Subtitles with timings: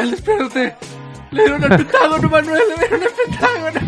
[0.00, 0.76] Manuel, espérate.
[1.30, 3.80] Le dieron el pentágono, Manuel, le dieron el pentágono.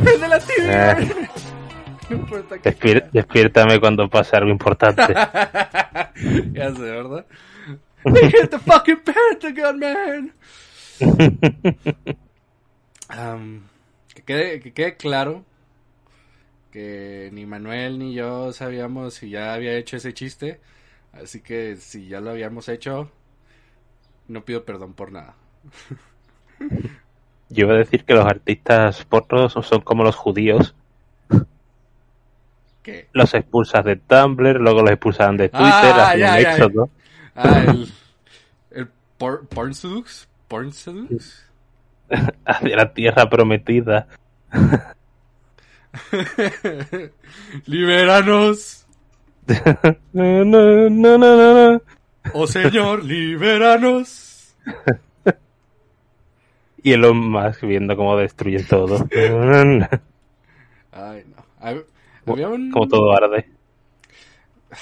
[0.00, 0.92] El de la tibia.
[0.92, 1.28] Eh.
[2.10, 2.70] No importa que...
[2.70, 5.02] Despier- despiértame cuando pase algo importante.
[6.52, 7.26] ya sé, ¿verdad?
[8.04, 10.32] We hit the fucking Pentagon, man.
[13.10, 13.62] Um,
[14.14, 15.42] que, quede, que quede claro
[16.70, 20.60] que ni Manuel ni yo sabíamos si ya había hecho ese chiste.
[21.14, 23.10] Así que si ya lo habíamos hecho,
[24.28, 25.34] no pido perdón por nada.
[27.50, 30.74] Yo iba a decir que los artistas pornos son como los judíos.
[32.82, 33.08] ¿Qué?
[33.12, 35.64] Los expulsas de Tumblr, luego los expulsaban de Twitter,
[35.94, 36.52] Ah, hacían ya, ya.
[36.56, 36.90] éxodo.
[37.34, 37.88] Ah, el,
[38.70, 40.26] el por, porn seduce.
[42.44, 44.06] hacia la tierra prometida.
[47.66, 48.86] Libéranos,
[50.12, 51.82] No, no, no, no, no, no.
[52.34, 54.54] Oh Señor, libéranos.
[56.80, 59.04] Y Elon Musk viendo cómo destruyen todo.
[60.92, 61.36] Ay, no.
[61.60, 61.84] Hab-
[62.24, 62.70] Había un...
[62.70, 63.48] como todo arde.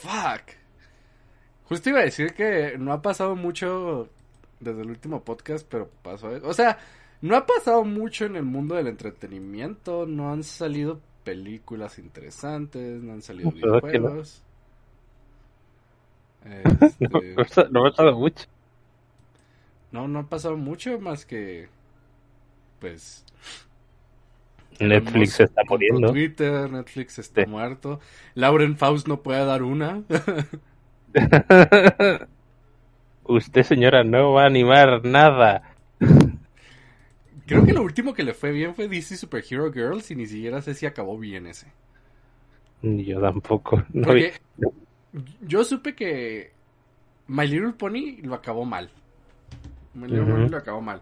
[0.00, 0.54] Fuck.
[1.64, 4.10] Justo iba a decir que no ha pasado mucho
[4.60, 6.28] desde el último podcast, pero pasó.
[6.44, 6.78] O sea,
[7.22, 10.04] no ha pasado mucho en el mundo del entretenimiento.
[10.06, 14.04] No han salido películas interesantes, no han salido La verdad es que no.
[14.08, 14.42] videojuegos.
[17.00, 18.44] No, Este, no ha pasado mucho.
[19.90, 21.68] no, no ha pasado mucho más que.
[22.80, 23.24] Pues.
[24.80, 26.12] Netflix se está muriendo.
[26.12, 27.44] Twitter, Netflix está Sí.
[27.44, 28.00] muerto.
[28.34, 30.04] Lauren Faust no puede dar una.
[33.24, 35.62] Usted, señora, no va a animar nada.
[37.46, 40.62] Creo que lo último que le fue bien fue DC Superhero Girls y ni siquiera
[40.62, 41.74] sé si acabó bien ese.
[42.82, 43.84] Yo tampoco.
[43.92, 44.32] No Porque
[45.40, 46.52] yo supe que
[47.28, 48.90] My Little Pony lo acabó mal.
[49.94, 50.24] My Little.
[50.32, 51.00] Pony lo acabó mal.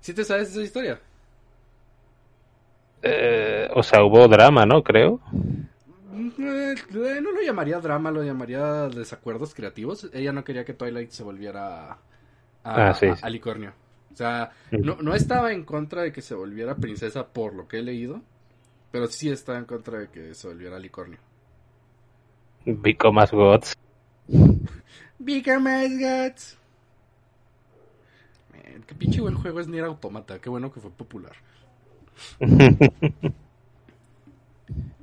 [0.00, 1.00] ¿Sí te sabes esa historia?
[3.02, 4.82] Eh, o sea, hubo drama, ¿no?
[4.82, 5.20] Creo.
[6.14, 6.74] Eh,
[7.22, 10.08] no lo llamaría drama, lo llamaría desacuerdos creativos.
[10.12, 11.98] Ella no quería que Twilight se volviera a,
[12.64, 13.22] Ah, sí, a- sí.
[13.24, 13.72] a Licornio.
[14.12, 17.82] O sea, no estaba en contra de que se volviera princesa por lo que he
[17.82, 18.20] leído,
[18.90, 21.18] pero sí estaba en contra de que se volviera Licornio.
[22.64, 23.76] Become as gods.
[25.18, 26.56] Bigger Mascots.
[28.52, 30.38] Man, qué pinche buen juego es Nier Automata.
[30.38, 31.32] Qué bueno que fue popular.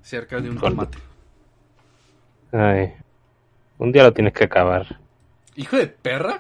[0.02, 0.98] Cerca de un tomate.
[2.52, 2.94] Ay.
[3.78, 5.00] Un día lo tienes que acabar.
[5.56, 6.40] Hijo de perra.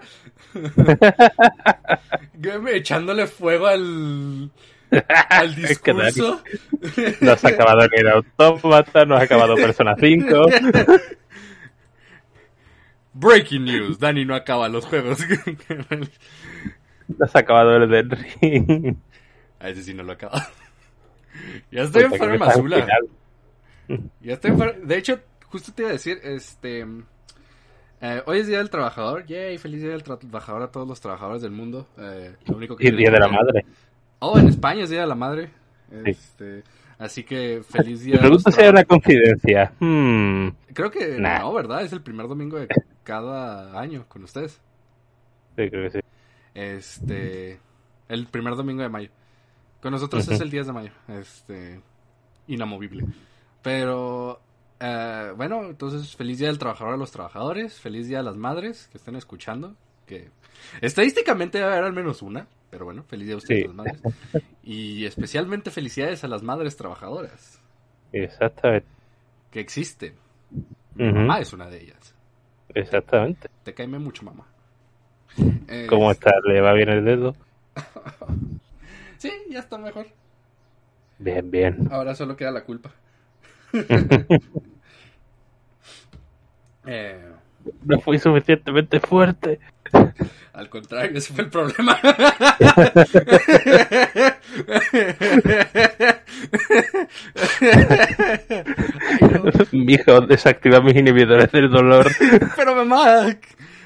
[2.73, 4.51] Echándole fuego al,
[5.29, 6.41] al discurso.
[7.22, 10.45] no has acabado en el autómata, no has acabado Persona 5.
[13.13, 14.00] Breaking news.
[14.00, 15.19] Dani no acaba los juegos.
[17.07, 18.06] No has acabado el Dead
[18.41, 18.97] Ring.
[19.59, 20.47] A ese sí no lo acaba.
[21.72, 22.81] Ya estoy Azula.
[22.81, 24.07] final.
[24.22, 24.51] Ya estoy
[24.83, 26.85] De hecho, justo te iba a decir, este...
[28.01, 29.25] eh, hoy es Día del Trabajador.
[29.25, 31.88] Yay, feliz Día del Tra- Trabajador a todos los trabajadores del mundo.
[31.97, 33.66] Eh, lo único que Y Día de la Madre.
[34.19, 35.51] Oh, en España es Día de la Madre.
[35.89, 35.95] Sí.
[36.05, 36.63] Este,
[36.97, 39.73] así que feliz Día pregunto si una coincidencia.
[39.79, 40.49] Hmm.
[40.73, 41.39] Creo que Nah.
[41.39, 41.83] no, ¿verdad?
[41.83, 42.67] Es el primer domingo de
[43.03, 44.59] cada año con ustedes.
[45.55, 45.99] Sí, creo que sí.
[46.53, 47.59] Este,
[48.09, 49.09] el primer domingo de mayo.
[49.81, 50.91] Con nosotros es el 10 de mayo.
[51.07, 51.79] Este,
[52.47, 53.05] inamovible.
[53.61, 54.41] Pero,
[54.79, 57.79] eh, bueno, entonces feliz día del trabajador a los trabajadores.
[57.79, 59.75] Feliz día a las madres que estén escuchando.
[60.05, 60.29] Que
[60.81, 62.47] estadísticamente debe haber al menos una.
[62.75, 63.68] Pero bueno, feliz día a ustedes Sí.
[63.68, 64.02] las madres.
[64.62, 67.62] Y especialmente felicidades a las madres trabajadoras
[68.12, 68.86] Exactamente.
[69.50, 70.13] que existen.
[70.96, 72.13] Mamá es una de ellas.
[72.74, 73.50] Exactamente.
[73.63, 74.46] Te caeme mucho, mamá.
[75.69, 76.31] Eh, ¿Cómo está?
[76.46, 77.34] ¿Le va bien el dedo?
[79.19, 80.07] Sí, ya está mejor.
[81.18, 81.88] Bien, bien.
[81.89, 82.92] Ahora solo queda la culpa.
[86.86, 87.31] Eh,
[87.83, 89.60] No fui suficientemente fuerte.
[90.53, 91.97] al contrario, ese fue el problema.
[99.71, 102.07] Mijo, desactiva mis inhibidores del dolor.
[102.56, 103.36] Pero mamá,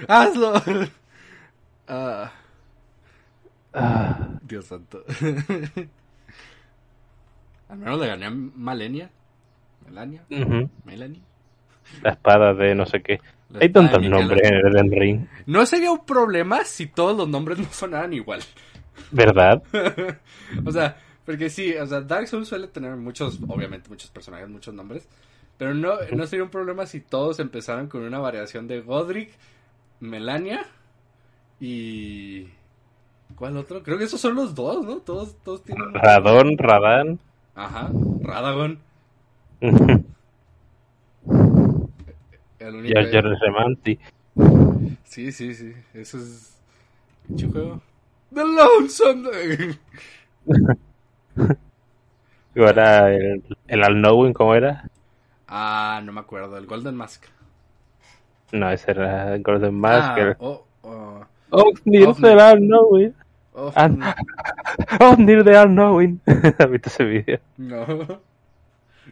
[0.08, 0.54] hazlo.
[1.88, 2.32] Ah,
[4.44, 5.04] Dios santo.
[7.70, 9.10] Al menos le gané a Malenia.
[9.86, 10.24] Melania.
[10.86, 11.22] Melanie.
[12.04, 13.20] La espada de no sé qué.
[13.50, 15.28] La Hay tantos nombres en el Elden Ring.
[15.46, 18.42] No sería un problema si todos los nombres no sonaran igual.
[19.12, 19.64] ¿Verdad?
[20.66, 24.74] o sea, porque sí, o sea, Dark Souls suele tener muchos, obviamente, muchos personajes, muchos
[24.74, 25.08] nombres.
[25.58, 29.32] Pero no, no sería un problema si todos empezaran con una variación de Godric,
[30.00, 30.66] Melania
[31.60, 32.48] y.
[33.36, 33.84] ¿Cuál otro?
[33.84, 34.98] Creo que esos son los dos, ¿no?
[34.98, 35.94] Todos, todos tienen.
[35.94, 37.20] Radón, Radán.
[37.56, 37.92] Ajá,
[38.22, 38.80] Radagon.
[42.60, 42.94] El único.
[43.00, 44.00] Jar Jar Remanti.
[45.04, 45.74] Sí, sí, sí.
[45.94, 46.58] Eso es.
[47.28, 47.82] Pinche juego.
[48.34, 49.78] The Lonesome.
[52.54, 54.34] ¿Cómo era el, el Unknowing?
[54.34, 54.90] ¿Cómo era?
[55.48, 56.58] ah, no me acuerdo.
[56.58, 57.26] El Golden Mask.
[58.52, 60.12] No, ese era Golden Mask.
[60.12, 60.36] Ah, el...
[60.40, 62.36] oh, oh, Ofnir Ofnir.
[62.36, 63.14] del Unknowing.
[63.54, 64.16] oh, Ah.
[65.00, 66.22] Ofnir del Unknowing.
[66.58, 67.40] ¿Has visto ese vídeo?
[67.58, 67.86] No.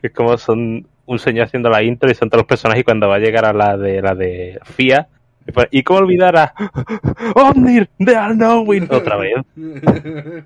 [0.01, 3.07] Es como son un señor haciendo la intro y son todos los personajes y cuando
[3.07, 5.07] va a llegar a la de la de FIA.
[5.71, 6.53] y ¿Y cómo olvidar a
[7.35, 8.87] Omnir de Unknowing?
[8.91, 9.35] Otra vez.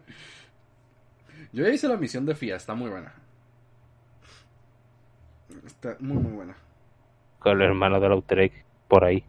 [1.51, 3.11] Yo ya hice la misión de FIA, está muy buena.
[5.65, 6.55] Está muy, muy buena.
[7.39, 8.53] Con el hermano de Lautrec
[8.87, 9.23] por ahí.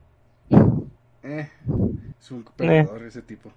[1.24, 1.48] Eh,
[2.20, 3.50] es un perdedor ese tipo.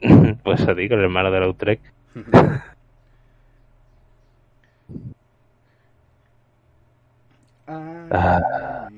[0.44, 1.80] Pues eso digo, el hermano de Lautrec.
[7.68, 8.88] Ah.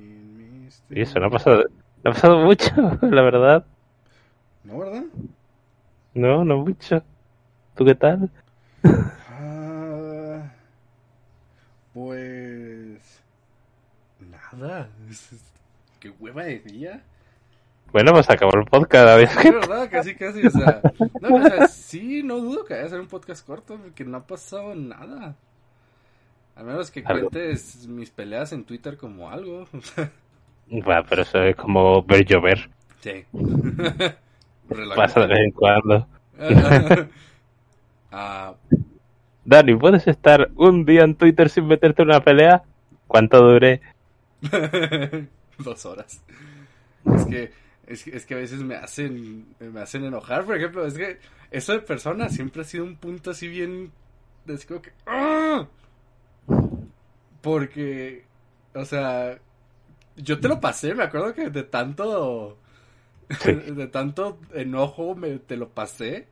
[0.90, 1.64] Y eso no ha pasado,
[2.04, 2.72] no ha pasado mucho,
[3.02, 3.64] la verdad.
[4.64, 5.04] ¿No, verdad?
[6.14, 7.02] No, no mucho.
[7.74, 8.30] ¿Tú qué tal?
[8.84, 10.52] Ah,
[11.92, 13.22] pues...
[14.20, 14.88] Nada.
[16.00, 17.02] Qué hueva de día.
[17.92, 19.08] Bueno, pues acabó el podcast.
[19.08, 19.28] a ver.
[19.28, 20.46] Sí, verdad, casi, casi.
[20.46, 20.80] O sea,
[21.20, 24.18] no, o sea, sí, no dudo que vaya a ser un podcast corto porque no
[24.18, 25.34] ha pasado nada.
[26.56, 27.30] A menos que Algo.
[27.30, 29.66] cuentes mis peleas en Twitter como algo.
[30.68, 32.70] Bueno, pero eso es como ver llover.
[33.00, 33.24] sí.
[34.94, 36.06] Pasa de vez en cuando.
[38.12, 38.56] Ah,
[39.44, 42.62] Dani, ¿puedes estar un día en Twitter sin meterte en una pelea?
[43.06, 43.80] ¿Cuánto dure?
[45.58, 46.24] dos horas.
[47.04, 47.52] Es que,
[47.86, 51.18] es que, es que a veces me hacen, me hacen enojar, por ejemplo, es que
[51.50, 53.92] eso de persona siempre ha sido un punto así bien,
[54.46, 55.66] es como que, ¡ah!
[57.40, 58.24] Porque,
[58.74, 59.38] o sea,
[60.16, 62.58] yo te lo pasé, me acuerdo que de tanto,
[63.38, 63.52] Sí.
[63.52, 66.26] de tanto enojo me, te lo pasé.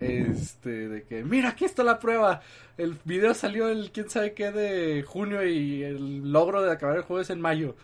[0.00, 2.40] Este, de que, mira, aquí está la prueba.
[2.78, 7.02] El video salió el quién sabe qué de junio y el logro de acabar el
[7.02, 7.76] juego es en mayo.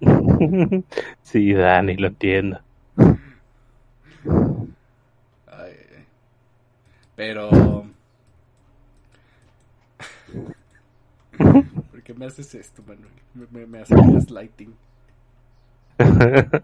[1.22, 2.60] sí, Dani, lo entiendo.
[5.46, 6.04] Ay, ay.
[7.16, 7.91] Pero...
[11.90, 13.12] ¿Por qué me haces esto, Manuel?
[13.34, 14.76] Me, me, me haces gaslighting.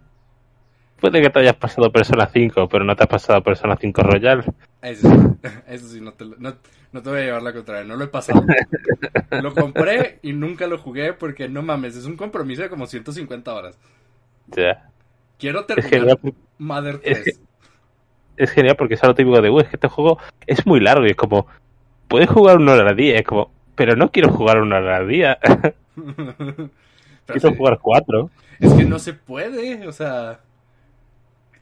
[1.00, 4.44] Puede que te hayas pasado Persona 5, pero no te has pasado Persona 5 Royal.
[4.82, 5.32] Eso sí,
[5.66, 6.54] eso sí no, te, lo- no,
[6.92, 8.54] no te voy a llevar la contraria, no lo he pasado.
[9.36, 13.54] Lo compré y nunca lo jugué porque no mames, es un compromiso de como 150
[13.54, 13.78] horas.
[14.56, 14.90] Ya.
[15.38, 16.19] Quiero Es terminar genial,
[16.58, 17.40] Mother es 3.
[18.36, 21.06] es genial porque es algo típico de, uy, es que este juego es muy largo
[21.06, 21.46] y es como,
[22.08, 23.16] puedes jugar una hora al día.
[23.19, 25.38] Es como, pero no quiero jugar una al día.
[27.26, 28.30] Quiero sí, jugar cuatro.
[28.58, 30.40] Es que no se puede, o sea,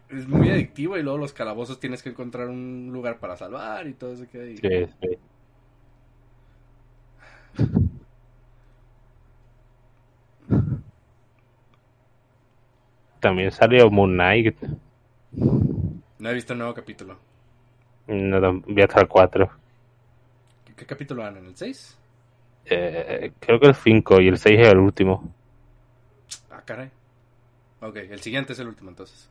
[0.09, 3.93] es muy adictivo y luego los calabozos tienes que encontrar un lugar para salvar y
[3.93, 4.57] todo eso que hay.
[4.57, 5.19] Sí, sí.
[13.21, 14.57] También salió Moon Knight.
[15.33, 17.19] No he visto el nuevo capítulo.
[18.07, 19.51] No, vi hasta el 4.
[20.65, 21.37] ¿Qué, qué capítulo van?
[21.39, 21.99] ¿En el 6?
[22.69, 25.33] Eh, creo que el 5 y el 6 es el último.
[26.51, 26.91] Ah, caray.
[27.81, 29.29] Ok, el siguiente es el último entonces.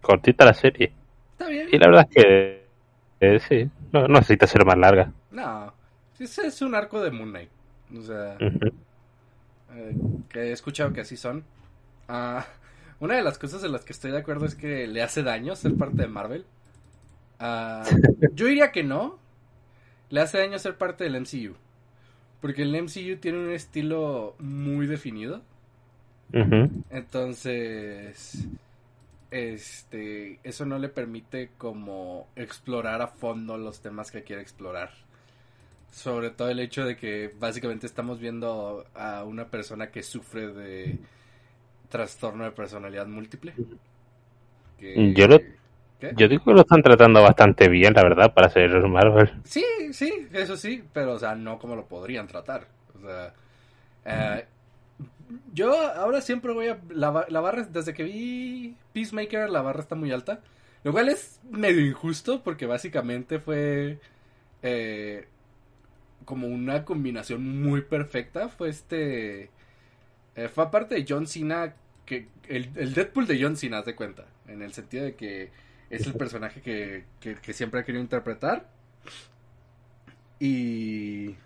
[0.00, 0.92] Cortita la serie.
[1.32, 1.68] Está bien.
[1.72, 2.64] Y la verdad es que
[3.20, 5.12] eh, sí, no, no necesita ser más larga.
[5.30, 5.72] No,
[6.18, 7.50] ese es un arco de Moon Knight.
[7.96, 9.96] O sea, eh,
[10.28, 11.44] que he escuchado que así son.
[12.08, 12.46] Ah,
[13.00, 15.56] una de las cosas en las que estoy de acuerdo es que le hace daño
[15.56, 16.44] ser parte de Marvel.
[17.38, 17.84] Ah,
[18.34, 19.18] yo diría que no.
[20.10, 21.56] Le hace daño ser parte del MCU.
[22.44, 25.40] Porque el MCU tiene un estilo muy definido.
[26.90, 28.46] Entonces,
[29.30, 34.90] este, eso no le permite como explorar a fondo los temas que quiere explorar.
[35.90, 40.98] Sobre todo el hecho de que básicamente estamos viendo a una persona que sufre de
[41.88, 43.54] trastorno de personalidad múltiple.
[44.78, 45.40] Que- Yo lo-
[46.10, 46.14] ¿Qué?
[46.16, 49.30] Yo digo que lo están tratando bastante bien, la verdad, para ser Marvel.
[49.44, 52.66] Sí, sí, eso sí, pero o sea, no como lo podrían tratar.
[52.94, 53.34] O sea,
[54.04, 54.44] eh,
[55.52, 56.78] yo ahora siempre voy a...
[56.90, 60.40] La barra, desde que vi Peacemaker, la barra está muy alta.
[60.82, 63.98] Lo cual es medio injusto porque básicamente fue
[64.62, 65.26] eh,
[66.26, 68.48] como una combinación muy perfecta.
[68.50, 69.50] Fue este...
[70.36, 73.94] eh, fue aparte de John Cena, que el, el Deadpool de John Cena, haz de
[73.94, 74.26] cuenta.
[74.46, 78.68] En el sentido de que es el personaje que, que, que siempre ha querido interpretar.
[80.40, 81.36] Y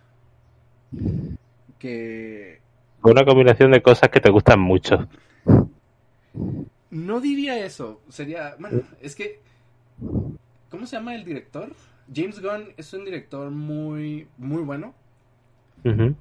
[1.79, 2.61] que
[3.03, 5.09] Una combinación de cosas que te gustan mucho.
[6.91, 9.41] no diría eso, sería, bueno, es que
[10.71, 11.75] ¿cómo se llama el director?
[12.13, 14.95] James Gunn es un director muy muy bueno.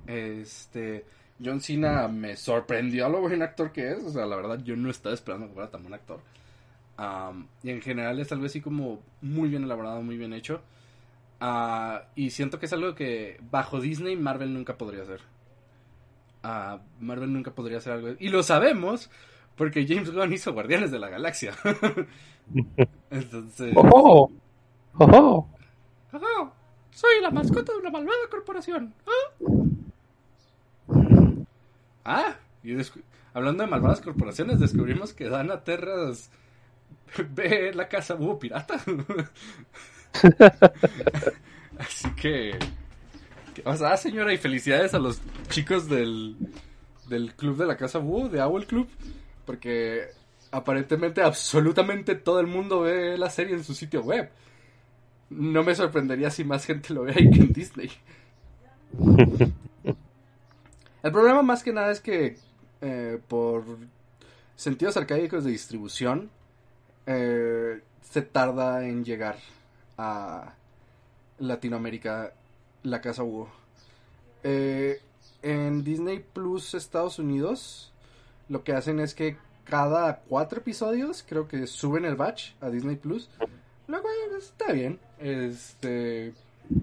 [0.05, 1.05] Este
[1.43, 4.75] John Cena me sorprendió a lo buen actor que es, o sea, la verdad yo
[4.75, 6.19] no estaba esperando que fuera tan buen actor.
[6.97, 10.61] Am, y en general es algo así como muy bien elaborado, muy bien hecho.
[11.39, 15.21] Ah, y siento que es algo que bajo Disney Marvel nunca podría hacer.
[16.43, 18.09] Ah, Marvel nunca podría hacer algo.
[18.19, 19.09] Y lo sabemos
[19.55, 21.53] porque James Gunn hizo Guardianes de la Galaxia.
[23.11, 23.73] Entonces...
[23.75, 24.31] ¡Oh!
[24.99, 25.47] ¡Oh!
[26.91, 28.91] Soy la mascota de una malvada corporación.
[29.05, 29.43] ¿Ah?
[32.05, 36.31] Ah, y descu- hablando de malvadas corporaciones, descubrimos que Dana Terras
[37.29, 38.83] ve la casa búho pirata.
[41.77, 42.57] Así que,
[43.53, 46.35] que- O sea, señora, y felicidades a los chicos del,
[47.07, 48.87] del club de la casa búho, de Owl Club,
[49.45, 50.07] porque
[50.51, 54.29] aparentemente absolutamente todo el mundo ve la serie en su sitio web.
[55.29, 57.91] No me sorprendería si más gente lo ve ahí que en Disney.
[61.03, 62.37] El problema más que nada es que
[62.81, 63.63] eh, por
[64.55, 66.29] sentidos arcaicos de distribución
[67.07, 69.37] eh, se tarda en llegar
[69.97, 70.53] a
[71.39, 72.33] Latinoamérica
[72.83, 73.49] la casa Hugo.
[74.43, 75.01] Eh,
[75.41, 77.91] en Disney Plus Estados Unidos
[78.49, 82.95] lo que hacen es que cada cuatro episodios creo que suben el batch a Disney
[82.95, 83.29] Plus.
[83.87, 84.99] Lo cual está bien.
[85.19, 86.33] Este,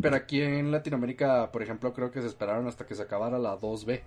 [0.01, 3.59] pero aquí en Latinoamérica, por ejemplo, creo que se esperaron hasta que se acabara la
[3.59, 4.03] 2B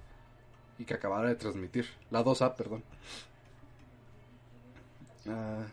[0.80, 1.88] y que acabara de transmitir.
[2.12, 2.84] La 2A, perdón.
[5.28, 5.66] Ah,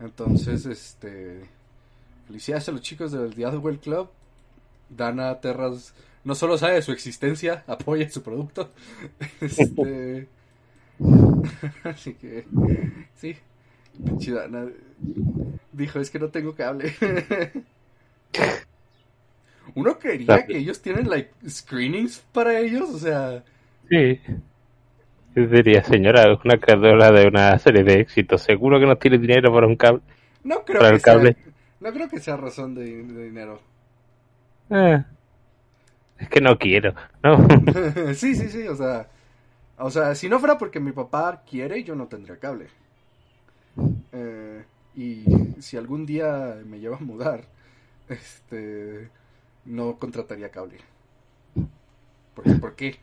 [0.00, 1.42] entonces, este.
[2.26, 4.10] Felicidades a los chicos del The Otherworld Club.
[4.88, 8.70] Dana Terras no solo sabe de su existencia, apoya su producto.
[9.40, 10.28] Este.
[11.84, 12.44] Así que.
[13.16, 13.36] Sí.
[13.94, 14.66] Dana
[15.72, 16.94] dijo: Es que no tengo cable.
[19.74, 23.44] Uno creería que ellos tienen, like, screenings para ellos, o sea.
[23.88, 24.20] Sí.
[25.34, 28.42] Yo diría, señora, es una creadora de una serie de éxitos.
[28.42, 30.02] Seguro que no tiene dinero para un cable.
[30.42, 31.36] No creo Para que el cable.
[31.36, 31.52] sea.
[31.80, 33.60] No creo que sea razón de, de dinero.
[34.70, 35.04] Eh,
[36.18, 37.46] es que no quiero, ¿no?
[38.14, 39.08] sí, sí, sí, o sea.
[39.78, 42.68] O sea, si no fuera porque mi papá quiere, yo no tendría cable.
[44.12, 47.44] Eh, y si algún día me lleva a mudar,
[48.08, 49.10] este.
[49.66, 50.78] No contrataría cable.
[52.34, 52.98] ¿Por, ¿por qué?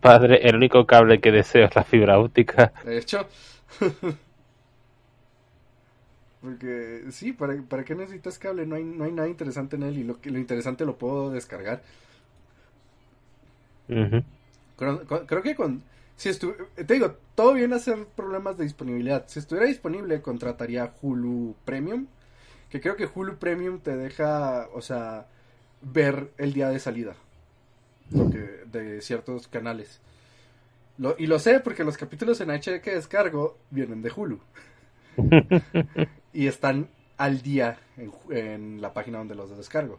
[0.00, 2.72] Padre, el único cable que deseo es la fibra óptica.
[2.82, 3.26] De hecho.
[6.40, 8.66] Porque sí, ¿para, ¿para qué necesitas cable?
[8.66, 11.30] No hay, no hay nada interesante en él y lo, que- lo interesante lo puedo
[11.30, 11.82] descargar.
[14.76, 15.82] Creo, que con...
[16.16, 19.24] Si te digo, todo viene a ser problemas de disponibilidad.
[19.26, 22.06] Si estuviera disponible, contrataría Hulu Premium.
[22.70, 25.26] Que creo que Hulu Premium te deja, o sea,
[25.82, 27.14] ver el día de salida.
[28.10, 28.38] Lo que,
[28.70, 30.00] de ciertos canales.
[30.98, 34.38] Lo- y lo sé porque los capítulos en HD que descargo vienen de Hulu.
[36.32, 37.78] y están al día
[38.30, 39.98] en la página donde los descargo.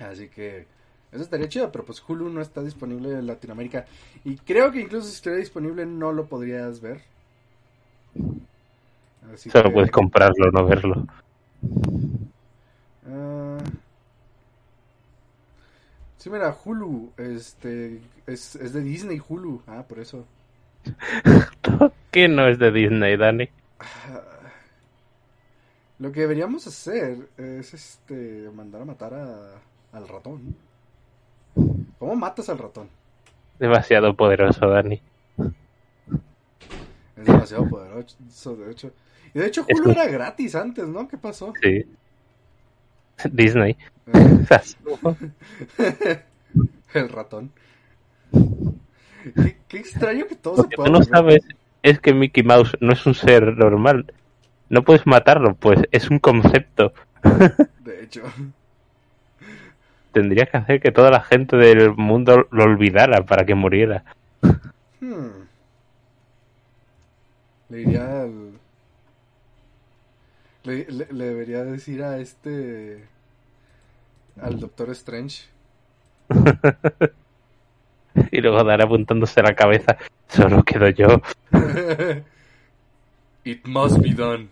[0.00, 0.66] Así que
[1.12, 3.86] eso estaría chido, pero pues Hulu no está disponible en Latinoamérica.
[4.24, 7.00] Y creo que incluso si estuviera disponible no lo podrías ver.
[9.32, 11.06] Así Solo que- puedes comprarlo, no verlo.
[13.08, 13.58] Ah.
[16.24, 19.60] Sí, mira, Hulu, este, es, es de Disney Hulu.
[19.66, 20.24] Ah, por eso.
[22.10, 23.50] ¿Qué no es de Disney, Dani?
[25.98, 29.60] Lo que deberíamos hacer es este mandar a matar a,
[29.92, 30.56] al ratón.
[31.98, 32.88] ¿Cómo matas al ratón?
[33.58, 35.02] Demasiado poderoso, Dani.
[37.18, 38.92] Es demasiado poderoso, de hecho.
[39.34, 41.06] Y de hecho Hulu era gratis antes, ¿no?
[41.06, 41.52] ¿Qué pasó?
[41.60, 41.84] Sí.
[43.30, 43.76] Disney.
[46.94, 47.50] El ratón.
[49.34, 51.42] Qué, qué extraño que todo Lo se que tú no sabes
[51.82, 54.12] es que Mickey Mouse no es un ser normal.
[54.68, 56.92] No puedes matarlo, pues es un concepto.
[57.80, 58.22] De hecho.
[60.12, 64.04] Tendrías que hacer que toda la gente del mundo lo olvidara para que muriera.
[65.00, 65.44] Hmm.
[67.68, 68.43] Le diría al...
[70.64, 73.04] Le, le- le debería decir a este...
[74.40, 75.44] Al Doctor Strange.
[78.30, 79.96] Y luego dar apuntándose la cabeza.
[80.28, 81.20] Solo quedo yo.
[83.44, 84.48] It must be done.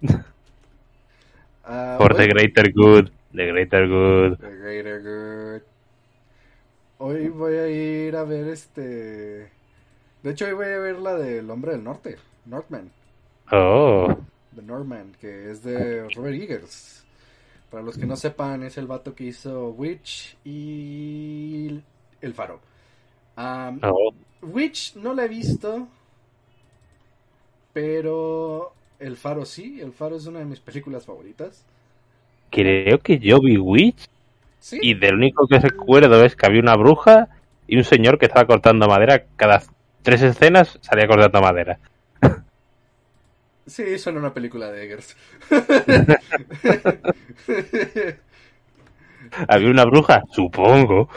[1.64, 3.10] Ah, For the hoy- greater good.
[3.32, 4.38] The greater good.
[4.38, 5.62] The greater good.
[6.98, 9.52] Hoy voy a ir a ver este.
[10.22, 12.90] De hecho, hoy voy a ver la del Hombre del Norte, Northman.
[13.52, 14.16] Oh.
[14.54, 17.04] The Northman, que es de Robert Eggers.
[17.70, 21.80] Para los que no sepan, es el vato que hizo Witch y
[22.20, 22.60] El Faro.
[23.36, 24.12] Oh.
[24.42, 25.88] Witch no la he visto,
[27.72, 29.80] pero El Faro sí.
[29.80, 31.64] El Faro es una de mis películas favoritas.
[32.50, 34.08] Creo que yo vi Witch
[34.58, 34.78] Sí.
[34.80, 37.28] y del único que recuerdo es que había una bruja
[37.66, 39.24] y un señor que estaba cortando madera.
[39.36, 39.62] Cada
[40.02, 41.78] tres escenas salía cortando madera.
[43.66, 45.16] Sí, suena una película de Eggers.
[49.48, 50.22] ¿Había una bruja?
[50.32, 51.08] Supongo.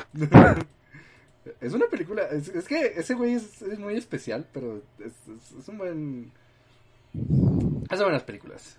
[1.61, 2.23] es una película.
[2.31, 6.31] Es, es que ese güey es, es muy especial, pero es, un buen.
[7.89, 8.77] Hace buenas películas.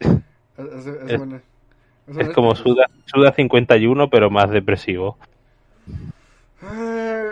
[0.00, 1.42] Hace- buena-
[2.10, 2.54] hace Es como.
[2.54, 5.18] Suda, Suda 51, pero más depresivo.
[6.62, 7.30] Ah,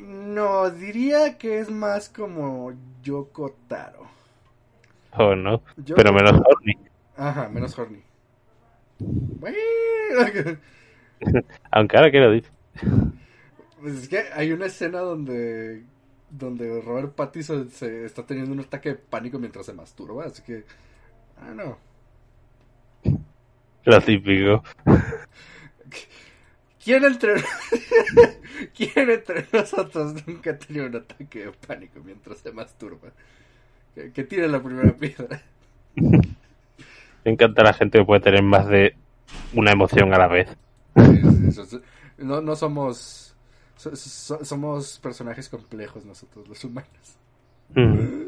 [0.00, 4.06] no, diría que es más como Yoko Taro.
[5.16, 5.62] Oh, no.
[5.96, 6.74] Pero menos horny.
[7.16, 8.02] Ajá, menos horny.
[8.98, 9.58] Bueno,
[11.70, 12.52] Aunque ahora que lo dices.
[13.80, 15.84] Pues es que hay una escena donde
[16.30, 20.64] donde Robert Pattinson se está teniendo un ataque de pánico mientras se masturba, así que
[21.40, 21.78] ah no.
[23.84, 24.62] Lo típico.
[26.88, 27.34] ¿Quién entre
[28.74, 33.10] ¿Quién entre nosotros nunca ha tenido un ataque de pánico mientras se masturba?
[33.94, 35.42] Que, que tire la primera piedra.
[35.96, 38.96] Me encanta la gente que puede tener más de
[39.52, 40.48] una emoción a la vez.
[42.16, 43.36] No, no somos
[43.76, 47.18] so- so- somos personajes complejos nosotros los humanos.
[47.74, 48.22] Mm.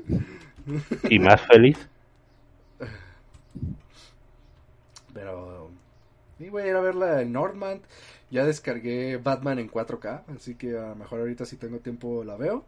[1.09, 1.79] Y más feliz.
[5.15, 5.60] Pero
[6.41, 7.83] sí, voy a ir a ver la de Northman.
[8.31, 12.37] Ya descargué Batman en 4K, así que a lo mejor ahorita si tengo tiempo la
[12.37, 12.65] veo.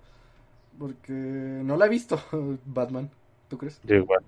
[0.78, 2.20] Porque no la he visto,
[2.66, 3.10] Batman.
[3.48, 3.80] ¿Tú crees?
[3.84, 4.22] Yo igual.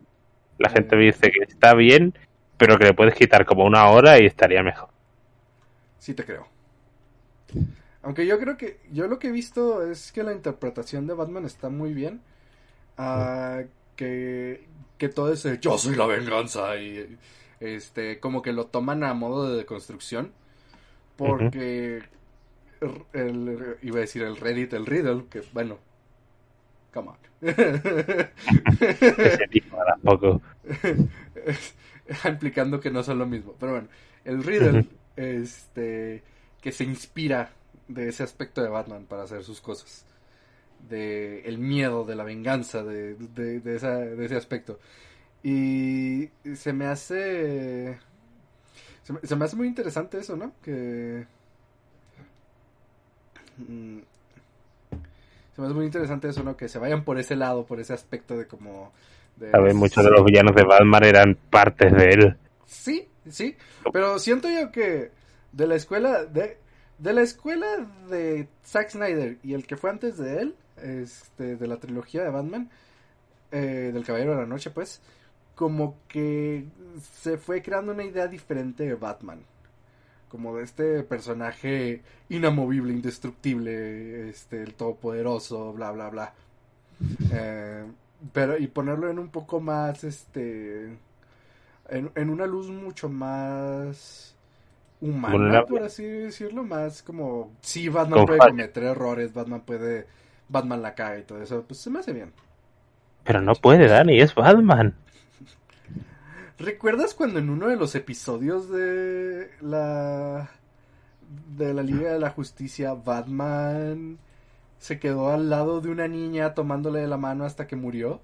[0.59, 2.15] La gente me dice que está bien,
[2.57, 4.89] pero que le puedes quitar como una hora y estaría mejor.
[5.99, 6.47] Sí te creo.
[8.03, 11.47] Aunque yo creo que yo lo que he visto es que la interpretación de Batman
[11.47, 12.21] está muy bien.
[12.99, 13.63] Ah,
[13.97, 14.67] que,
[14.99, 17.19] que todo ese yo soy la venganza y
[17.65, 20.33] este como que lo toman a modo de deconstrucción
[21.17, 22.03] porque
[22.81, 25.79] el, el- iba a decir el Reddit, el Riddle, que bueno,
[26.93, 27.17] come on.
[29.19, 30.41] Ese tipo tampoco.
[32.25, 33.55] implicando que no son lo mismo.
[33.59, 33.89] Pero bueno,
[34.25, 36.23] el Riddle, este,
[36.61, 37.51] que se inspira
[37.89, 40.05] de ese aspecto de Batman para hacer sus cosas.
[40.89, 44.79] De el miedo, de la venganza, de, de, de esa- de ese aspecto.
[45.45, 47.99] Y se me hace...
[49.03, 50.53] Se me, se me hace muy interesante eso, ¿no?
[50.63, 51.27] Que...
[53.59, 53.99] mm,
[55.55, 56.57] Se me hace muy interesante eso, ¿no?
[56.57, 58.93] Que se vayan por ese lado, por ese aspecto de como...
[59.37, 62.37] de- muchos de los villanos de Batman eran partes de él.
[62.67, 63.57] Sí, sí,
[63.93, 65.11] pero siento yo que
[65.53, 66.59] de la escuela de
[66.99, 67.67] de la escuela
[68.09, 72.31] de Zack Snyder y el que fue antes de él, este de la trilogía de
[72.31, 72.71] Batman,
[73.51, 75.03] eh, del Caballero de la Noche, pues,
[75.55, 76.65] como que
[77.23, 79.41] se fue creando una idea diferente de Batman,
[80.29, 86.35] como de este personaje inamovible, indestructible, este el todopoderoso, bla bla bla.
[87.33, 87.85] Eh,
[88.33, 90.97] pero y ponerlo en un poco más este
[91.89, 94.35] en, en una luz mucho más
[95.01, 95.69] humana, Vulnerable.
[95.69, 100.07] por así decirlo, más como sí Batman Con puede cometer errores, Batman puede
[100.49, 102.33] Batman la caga y todo eso, pues se me hace bien.
[103.25, 104.95] Pero no puede, Dani, es Batman.
[106.59, 110.51] ¿Recuerdas cuando en uno de los episodios de la
[111.57, 114.19] de la Liga de la Justicia Batman
[114.79, 118.21] se quedó al lado de una niña tomándole de la mano hasta que murió?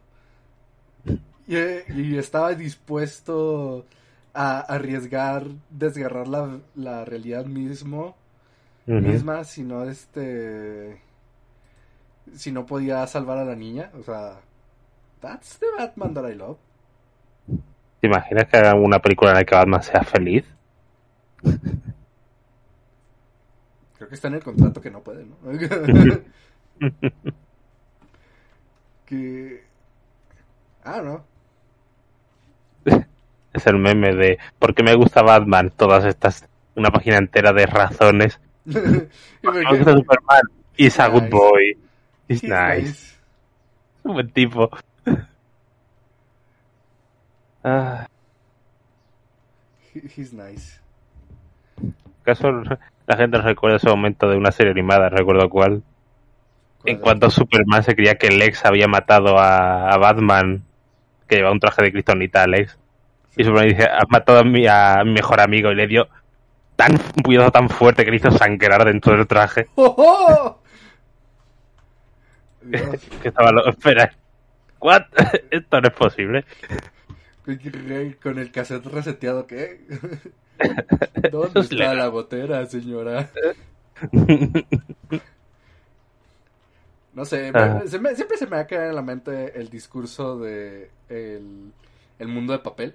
[1.49, 3.85] Y, y estaba dispuesto
[4.33, 8.15] a arriesgar desgarrar la, la realidad mismo
[8.87, 11.01] misma si no este
[12.35, 14.41] si no podía salvar a la niña, o sea,
[15.21, 16.59] that's the Batman that I love.
[18.01, 20.45] ¿Te imaginas que hagan una película en la que Batman sea feliz?
[23.97, 25.37] Creo que está en el contrato que no puede, ¿no?
[29.07, 29.63] que...
[30.83, 31.25] Ah, no.
[33.53, 35.71] Es el meme de ¿por qué me gusta Batman?
[35.77, 38.41] Todas estas, una página entera de razones.
[38.65, 39.09] Me
[39.43, 40.43] gusta Superman.
[40.77, 41.77] He's a good boy.
[42.29, 42.83] He's He's nice.
[42.83, 43.19] nice.
[44.05, 44.71] un buen tipo.
[47.65, 48.07] Ah,
[49.95, 50.81] He- He's nice.
[52.23, 52.51] ¿Acaso
[53.07, 55.09] la gente no recuerda ese momento de una serie animada?
[55.09, 55.83] Recuerdo cuál.
[56.85, 60.63] En cuanto Superman se creía que Lex había matado a, a Batman,
[61.27, 62.79] que llevaba un traje de cristonita a Lex.
[63.37, 66.09] Y Superman dice, has matado a mi, a mi mejor amigo y le dio
[66.77, 69.67] tan un puñetazo tan fuerte que le hizo sangrar dentro del traje.
[69.75, 70.57] ¡Oh, oh!
[73.23, 73.67] Que estaba lo...
[73.69, 74.11] Espera.
[74.81, 75.03] ¿What?
[75.51, 76.45] Esto no es posible.
[78.23, 79.81] Con el cassette reseteado, ¿qué?
[81.33, 83.31] ¿Dónde está la botera, señora?
[87.13, 87.81] No sé, Ah.
[87.83, 90.91] me- se me- siempre se me va a quedar en la mente el discurso de
[91.09, 91.73] el,
[92.19, 92.95] el mundo de papel,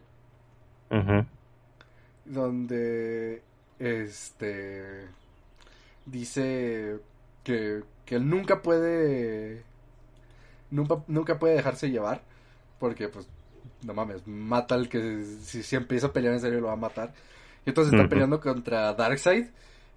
[2.23, 3.41] donde
[3.79, 5.07] este
[6.05, 6.99] dice
[7.43, 9.63] que, que él nunca puede
[10.71, 12.21] nunca, nunca puede dejarse llevar
[12.79, 13.27] porque pues
[13.83, 16.77] no mames, mata al que si, si empieza a pelear en serio lo va a
[16.77, 17.13] matar.
[17.65, 19.47] Y entonces está peleando contra Darkseid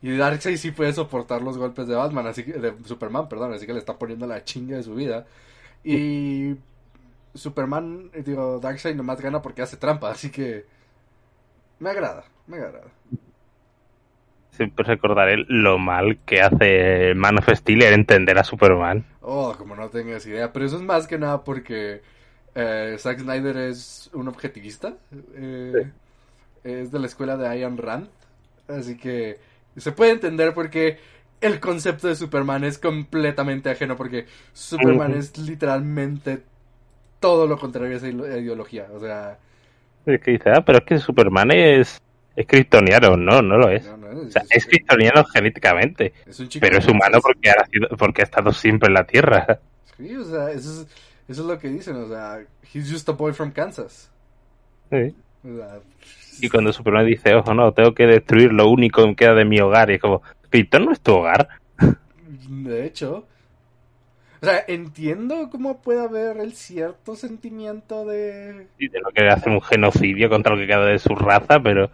[0.01, 3.67] y Darkseid sí puede soportar los golpes de Batman, así que de Superman, perdón, así
[3.67, 5.27] que le está poniendo la chinga de su vida.
[5.83, 6.55] Y
[7.35, 10.65] Superman, digo, Darkseid nomás gana porque hace trampa, así que
[11.81, 12.85] me agrada, me agrada.
[14.53, 19.05] Siempre recordaré lo mal que hace Man of Steel en entender a Superman.
[19.21, 22.03] Oh, como no tengas idea, pero eso es más que nada porque
[22.59, 24.97] eh, Zack Snyder es un objetivista,
[25.35, 25.93] eh,
[26.65, 28.09] es de la escuela de Ayn Rand,
[28.69, 29.39] así que
[29.77, 30.99] se puede entender porque
[31.41, 36.43] el concepto de Superman es completamente ajeno porque Superman es literalmente
[37.21, 39.39] todo lo contrario a esa ideología, o sea,
[40.07, 42.01] Es que dice, ah, pero es que Superman es,
[42.37, 43.17] es kryptoniano.
[43.17, 43.85] No, no lo es.
[43.85, 48.23] no, no, O sea, es kryptoniano genéticamente, es pero es humano porque ha, nacido- porque
[48.23, 49.61] ha estado siempre en la Tierra.
[49.97, 50.87] Sí, o sea, eso es,
[51.29, 52.41] eso es lo que dicen, o sea,
[52.73, 54.11] he's just a boy from Kansas.
[54.91, 55.15] Sí.
[55.45, 55.81] O sea,
[56.41, 59.61] Y cuando Superman dice, ojo, no, tengo que destruir lo único que queda de mi
[59.61, 61.49] hogar, y es como, Krypton no es tu hogar.
[62.49, 63.27] De hecho.
[64.41, 68.69] O sea, entiendo cómo puede haber el cierto sentimiento de...
[68.79, 71.91] Y de no querer hacer un genocidio contra lo que queda de su raza, pero,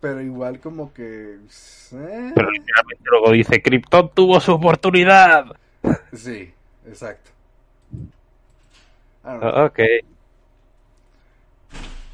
[0.00, 1.34] Pero igual como que...
[1.34, 2.32] ¿eh?
[2.34, 5.54] pero literalmente luego dice, Krypton tuvo su oportunidad.
[6.14, 6.50] Sí,
[6.86, 7.30] exacto.
[9.24, 9.64] I don't know.
[9.64, 9.80] Ok.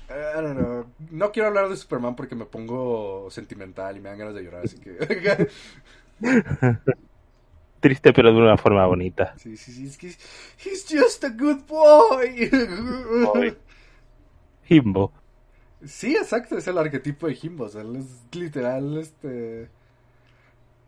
[0.09, 0.87] I don't know.
[1.11, 4.63] No quiero hablar de Superman porque me pongo sentimental y me dan ganas de llorar,
[4.63, 4.97] así que...
[7.81, 9.35] Triste, pero de una forma bonita.
[9.37, 10.09] sí, sí, sí, es que...
[10.65, 12.51] He's just a good boy.
[13.19, 13.57] Boy.
[14.69, 15.13] Himbo.
[15.85, 17.65] Sí, exacto, es el arquetipo de Jimbo.
[17.65, 19.71] O sea, él es literal, este.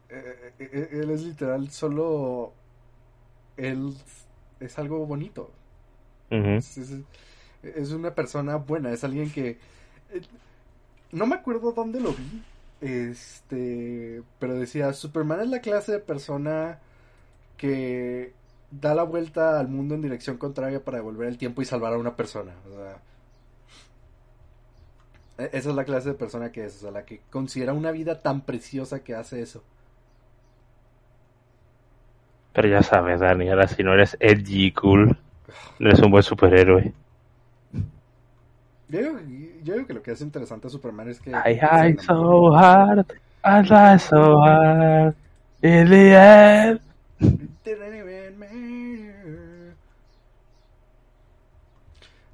[0.08, 2.52] eh, eh, él es literal solo.
[3.56, 3.94] Él
[4.60, 5.50] es algo bonito.
[6.58, 7.02] Es, es-
[7.62, 9.58] es una persona buena, es alguien que.
[10.12, 10.22] eh,
[11.12, 12.42] no me acuerdo dónde lo vi.
[12.80, 14.22] Este.
[14.38, 16.78] Pero decía: Superman es la clase de persona
[17.56, 18.32] que
[18.70, 21.98] da la vuelta al mundo en dirección contraria para devolver el tiempo y salvar a
[21.98, 22.52] una persona.
[22.68, 23.02] O sea.
[25.38, 27.90] e- Esa es la clase de persona que es, o sea, la que considera una
[27.92, 29.62] vida tan preciosa que hace eso.
[32.52, 35.16] Pero ya sabes, Dani, ahora si no eres edgy cool,
[35.78, 36.92] no eres un buen superhéroe.
[38.88, 39.18] Yo digo,
[39.62, 41.30] yo digo que lo que es interesante a Superman es que...
[41.30, 43.06] I hide so hard,
[43.44, 45.14] I lie so hard,
[45.62, 46.80] in the end.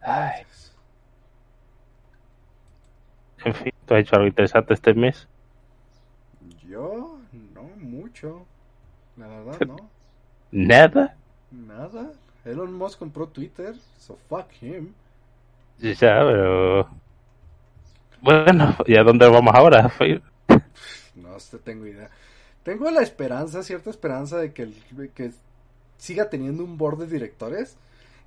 [0.07, 0.43] Ay.
[3.45, 5.27] En fin, ¿tú has hecho algo interesante este mes?
[6.69, 7.19] Yo,
[7.55, 8.47] no mucho.
[9.17, 9.77] La verdad, no.
[10.53, 11.17] Nada.
[11.51, 12.13] Nada.
[12.45, 14.93] Elon Musk compró Twitter, so fuck him.
[15.79, 16.89] Ya, pero...
[18.21, 19.93] Bueno, ¿y a dónde vamos ahora?
[21.15, 22.11] No sé, tengo idea.
[22.65, 25.31] Tengo la esperanza, cierta esperanza de que, el- que
[25.97, 27.77] siga teniendo un board de directores.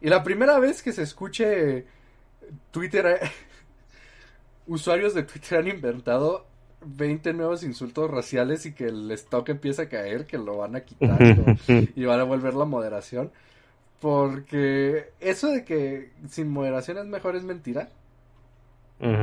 [0.01, 1.85] Y la primera vez que se escuche
[2.71, 3.19] Twitter,
[4.67, 6.45] usuarios de Twitter han inventado
[6.85, 10.81] 20 nuevos insultos raciales y que el stock empieza a caer, que lo van a
[10.81, 11.55] quitar ¿no?
[11.95, 13.31] y van a volver la moderación.
[13.99, 17.89] Porque eso de que sin moderación es mejor es mentira.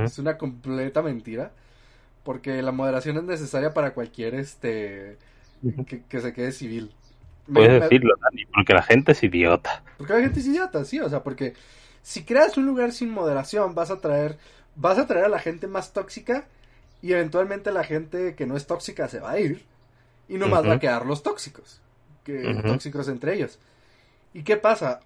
[0.03, 1.53] Es una completa mentira.
[2.25, 5.19] Porque la moderación es necesaria para cualquier este
[5.87, 6.95] que, que se quede civil.
[7.53, 9.83] Puedes me- decirlo, Dani, porque la gente es idiota.
[9.97, 11.55] Porque la gente es idiota, sí, o sea, porque
[12.03, 14.39] si creas un lugar sin moderación, vas a traer,
[14.77, 16.47] vas a traer a la gente más tóxica
[17.03, 19.65] y eventualmente la gente que no es tóxica se va a ir
[20.29, 20.69] y nomás Ujú.
[20.69, 21.81] va a quedar los tóxicos,
[22.25, 23.59] que tóxicos entre ellos.
[24.35, 25.01] ¿Y qué pasa?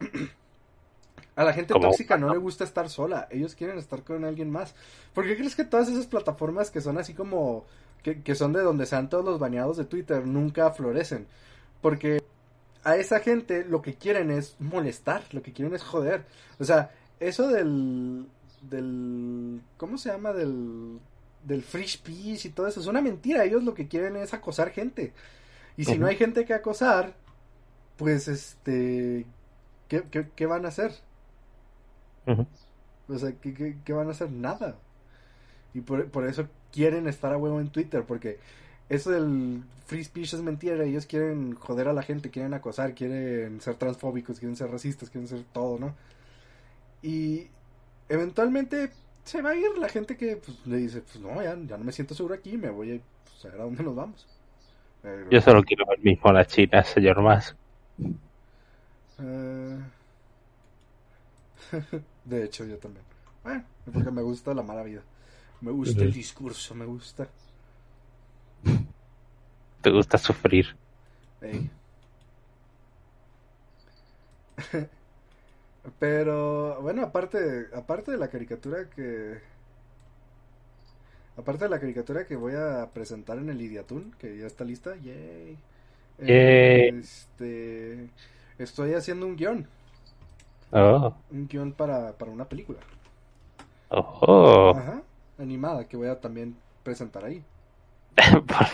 [1.37, 4.75] A la gente tóxica no le gusta estar sola, ellos quieren estar con alguien más.
[5.15, 7.65] ¿Por qué crees que todas esas plataformas que son así como,
[8.03, 11.29] que, que son de donde sean todos los bañados de Twitter, nunca florecen?
[11.81, 12.21] Porque
[12.83, 16.25] a esa gente lo que quieren es molestar, lo que quieren es joder.
[16.59, 18.27] O sea, eso del,
[18.63, 20.33] del, ¿cómo se llama?
[20.33, 20.99] Del,
[21.45, 24.71] del free speech y todo eso, es una mentira, ellos lo que quieren es acosar
[24.71, 25.13] gente.
[25.77, 27.15] Y si no hay gente que acosar,
[27.99, 29.27] pues este,
[29.89, 30.93] ¿qué, qué, qué van a hacer?
[33.09, 34.31] O sea, ¿qué, qué, qué van a hacer?
[34.31, 34.77] Nada.
[35.75, 38.39] Y por, por eso quieren estar a huevo en Twitter, porque
[38.89, 40.83] eso del free speech es mentira.
[40.85, 45.29] Ellos quieren joder a la gente, quieren acosar, quieren ser transfóbicos, quieren ser racistas, quieren
[45.29, 45.95] ser todo, ¿no?
[47.03, 47.49] Y
[48.09, 48.91] eventualmente
[49.25, 51.85] se va a ir la gente que pues, le dice, pues no, ya, ya no
[51.85, 54.27] me siento seguro aquí, me voy a, pues, a ver a dónde nos vamos.
[55.03, 57.55] Pero, Yo solo quiero ver mismo la China, señor más.
[59.19, 59.79] Eh,
[62.25, 63.05] de hecho, yo también.
[63.43, 65.03] Bueno, porque me gusta la mala vida.
[65.61, 67.29] Me gusta el discurso, me gusta.
[69.83, 70.77] Te gusta sufrir.
[75.99, 79.41] Pero, bueno, aparte, aparte de la caricatura que...
[81.37, 84.97] Aparte de la caricatura que voy a presentar en el Idiatún, que ya está lista,
[84.97, 85.57] yay.
[86.19, 86.93] Yay.
[87.01, 88.13] Este,
[88.59, 89.69] estoy haciendo un guion,
[90.73, 92.81] Oh, un guion para, para una película.
[93.91, 94.73] oh.
[94.73, 97.47] Ajá, animada, que voy a también presentar ahí.
[98.47, 98.67] por,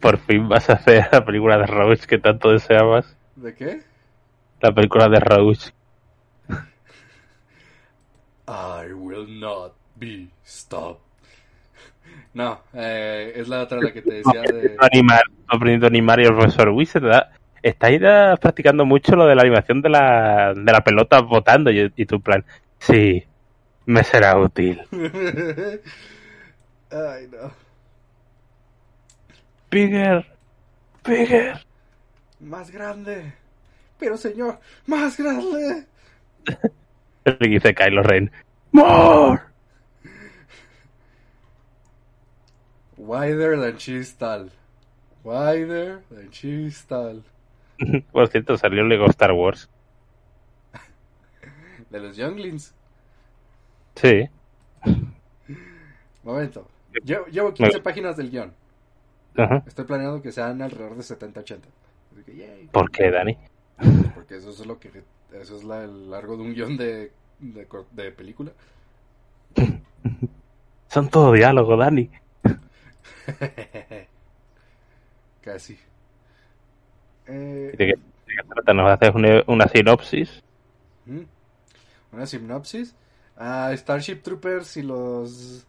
[0.00, 3.16] por fin vas a hacer la película de Roach que tanto deseabas.
[3.36, 3.84] ¿De qué?
[4.60, 5.70] La película de Roach.
[8.48, 11.05] I will not be stopped.
[12.36, 14.76] No, eh, es la otra la que te decía de...
[14.78, 17.30] Animar, aprendiendo a animar y el profesor Wizard, ¿verdad?
[17.62, 17.98] Estáis
[18.38, 22.20] practicando mucho lo de la animación de la, de la pelota botando y, y tu
[22.20, 22.44] plan.
[22.78, 23.24] Sí,
[23.86, 24.82] me será útil.
[26.90, 27.50] Ay, no.
[29.70, 30.26] Bigger,
[31.06, 31.64] bigger.
[32.40, 33.32] Más grande.
[33.98, 35.86] Pero señor, más grande.
[37.24, 38.30] Le dice Kylo Ren.
[38.72, 39.40] More.
[42.96, 44.50] Wider than Chistal.
[45.24, 47.22] Wider than Chistal.
[48.12, 49.68] Por cierto, salió Lego Star Wars.
[51.90, 52.74] De los Younglings.
[53.96, 54.28] Sí.
[56.22, 56.66] Momento.
[57.04, 58.52] Llevo, llevo 15 Me- páginas del guion.
[59.36, 59.62] Ajá.
[59.66, 61.58] Estoy planeando que sean alrededor de 70-80.
[62.12, 62.68] Así que, yay.
[62.72, 63.36] ¿Por qué, Dani?
[64.14, 64.90] Porque eso es lo que.
[65.32, 68.52] Eso es la, el largo de un guion de, de, de película.
[70.88, 72.08] Son todo diálogo, Dani.
[75.42, 75.78] Casi.
[77.26, 78.74] Eh, ¿De qué, de qué trata?
[78.74, 80.42] ¿Nos haces una, una sinopsis?
[81.06, 81.22] ¿Mm?
[82.12, 82.94] Una sinopsis.
[83.36, 85.66] Ah, Starship Troopers y los.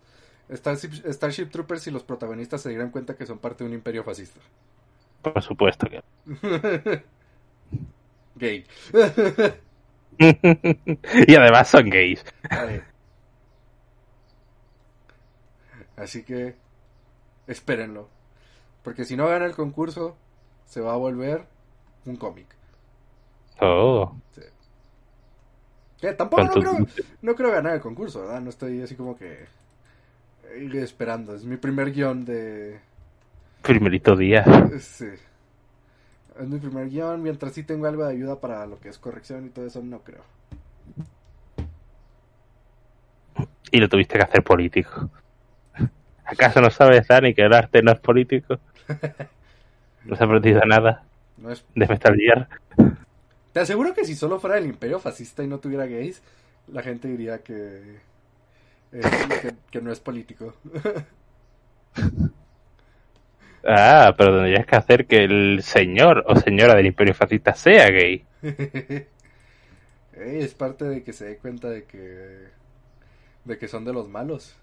[0.49, 4.03] Starship, Starship Troopers y los protagonistas se dieron cuenta que son parte de un imperio
[4.03, 4.39] fascista.
[5.21, 6.01] Por supuesto que.
[8.35, 8.65] Gay.
[11.27, 12.23] y además son gays.
[15.95, 16.55] Así que.
[17.47, 18.09] Espérenlo.
[18.83, 20.15] Porque si no gana el concurso,
[20.65, 21.45] se va a volver
[22.05, 22.47] un cómic.
[23.59, 24.15] Oh.
[25.99, 28.39] Que tampoco no ¿Cuánto- creo, no creo ganar el concurso, ¿verdad?
[28.41, 29.45] No estoy así como que.
[30.51, 31.33] eh, esperando.
[31.35, 32.79] Es mi primer guion de.
[33.63, 34.45] Primerito día.
[34.79, 35.07] Sí.
[36.39, 37.23] Es mi primer guion.
[37.23, 40.01] Mientras sí tengo algo de ayuda para lo que es corrección y todo eso, no
[40.03, 40.21] creo.
[43.71, 45.09] Y lo tuviste que hacer político.
[46.27, 48.59] ¿Acaso no sabes, Dani, que el arte no es político?
[50.03, 51.03] ¿No has aprendido nada
[51.37, 51.65] No es...
[51.75, 52.49] de Metal Gear?
[53.53, 56.21] Te aseguro que si solo fuera el imperio fascista y no tuviera gays,
[56.67, 57.99] la gente diría que.
[58.93, 60.55] eh, que, que no es político.
[63.63, 68.25] Ah, pero tendrías que hacer que el señor o señora del imperio fascista sea gay.
[70.13, 72.49] Es parte de que se dé cuenta de que.
[73.45, 74.55] de que son de los malos.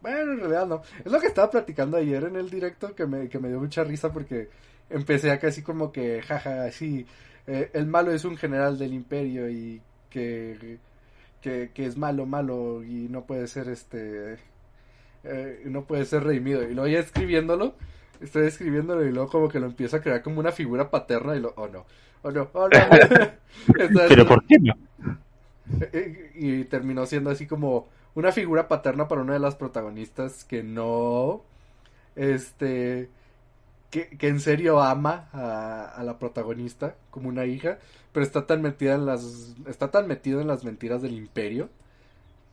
[0.00, 0.82] Bueno, en realidad no.
[1.04, 3.84] Es lo que estaba platicando ayer en el directo que me, que me dio mucha
[3.84, 4.48] risa porque
[4.90, 7.06] empecé a casi como que, jaja, así,
[7.46, 9.80] eh, el malo es un general del imperio y
[10.10, 10.78] que,
[11.40, 14.38] que, que es malo, malo y no puede ser este,
[15.24, 16.62] eh, no puede ser redimido.
[16.62, 17.74] Y luego ya escribiéndolo,
[18.20, 21.40] estoy escribiéndolo y luego como que lo empiezo a crear como una figura paterna y
[21.40, 21.86] lo, oh no,
[22.22, 22.78] oh no, oh no.
[23.78, 24.74] Entonces, Pero ¿por qué no?
[25.92, 30.62] eh, y terminó siendo así como una figura paterna para una de las protagonistas que
[30.62, 31.42] no
[32.16, 33.10] este
[33.90, 37.78] que, que en serio ama a, a la protagonista como una hija,
[38.12, 41.70] pero está tan metida en las está tan metido en las mentiras del imperio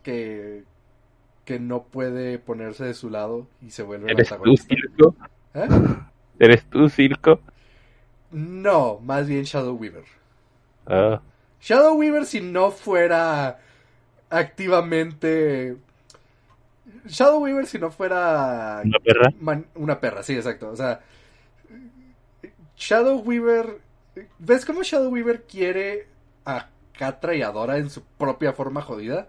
[0.04, 0.64] que
[1.46, 4.68] que no puede ponerse de su lado y se vuelve el ¿Eres tú, antagonista.
[4.68, 5.16] Circo?
[5.54, 5.72] ¿Eh?
[6.40, 7.42] ¿Eres tú, Circo?
[8.32, 10.06] No, más bien Shadow Weaver.
[10.88, 11.22] Ah,
[11.60, 13.60] Shadow Weaver si no fuera
[14.30, 15.78] activamente
[17.08, 19.34] Shadow Weaver si no fuera ¿Una perra?
[19.40, 20.70] man- una perra, sí, exacto.
[20.70, 21.02] O sea,
[22.78, 23.80] Shadow Weaver.
[24.40, 26.08] ¿Ves cómo Shadow Weaver quiere
[26.46, 29.28] a Catra y a Dora en su propia forma jodida?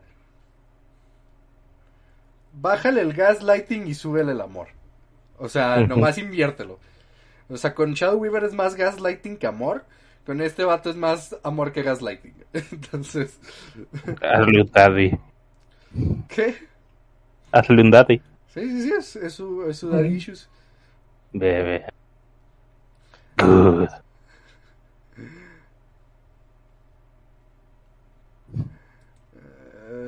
[2.53, 4.69] Bájale el gaslighting y súbele el amor.
[5.39, 6.79] O sea, nomás inviértelo.
[7.49, 9.85] O sea, con Shadow Weaver es más gaslighting que amor.
[10.27, 12.35] Con este vato es más amor que gaslighting.
[12.53, 13.39] Entonces,
[14.21, 15.13] Hazle un daddy.
[16.29, 16.57] ¿qué?
[17.53, 18.21] Hazle un daddy.
[18.49, 20.49] Sí, sí, sí, es, es su, es su daddy issues.
[21.33, 21.87] Bebe.
[23.39, 23.89] Good.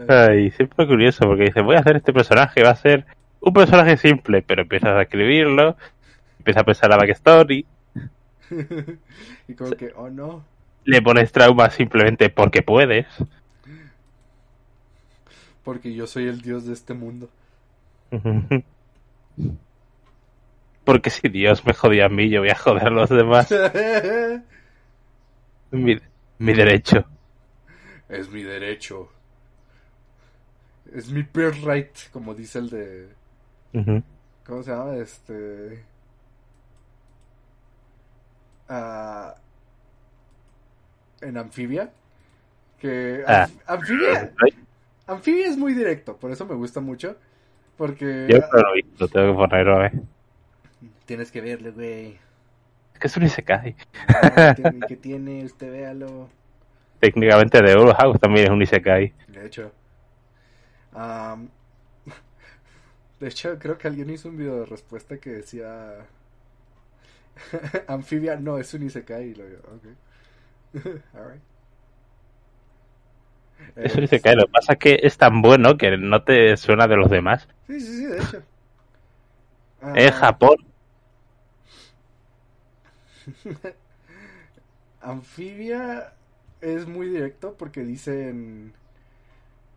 [0.08, 3.04] Ay, siempre curioso porque dice, voy a hacer este personaje, va a ser
[3.40, 5.76] un personaje simple, pero empiezas a escribirlo,
[6.38, 7.66] empiezas a pensar la backstory,
[9.48, 10.44] y como que, oh no.
[10.84, 13.06] le pones trauma simplemente porque puedes.
[15.64, 17.28] Porque yo soy el dios de este mundo.
[20.84, 23.50] Porque si Dios me jodía a mí, yo voy a joder a los demás.
[25.70, 25.98] Mi,
[26.38, 27.04] mi derecho.
[28.08, 29.10] es mi derecho.
[30.94, 33.08] Es mi birthright, como dice el de...
[34.46, 34.96] ¿Cómo se llama?
[34.96, 35.84] Este...
[41.20, 41.90] En Amphibia.
[42.80, 43.24] Que...
[43.26, 43.48] Ah.
[43.66, 44.32] Amphibia...
[45.06, 47.16] Amphibia es muy directo, por eso me gusta mucho.
[47.76, 48.26] Porque...
[48.28, 49.90] Yo no lo he visto, tengo que ponerlo.
[51.06, 52.18] Tienes que verlo, güey.
[52.92, 53.76] Es que es un Isekai.
[54.08, 55.44] Ah, tiene- que tiene?
[55.44, 56.28] Usted véalo.
[57.00, 59.14] Técnicamente de House también es un Isekai.
[59.28, 59.72] De hecho.
[63.20, 65.94] de hecho, creo que alguien hizo un video de respuesta que decía.
[67.88, 69.34] Anfibia no es un Isekai.
[69.34, 69.86] Lo yo, ok.
[71.14, 71.42] Alright.
[73.80, 76.56] Es un Eh, Isekai, lo que pasa es que es tan bueno que no te
[76.56, 77.48] suena de los demás.
[77.66, 78.42] Sí, sí, sí, de hecho.
[79.82, 80.56] Ah, Es Japón.
[85.00, 86.12] Anfibia
[86.60, 88.72] es muy directo porque dicen.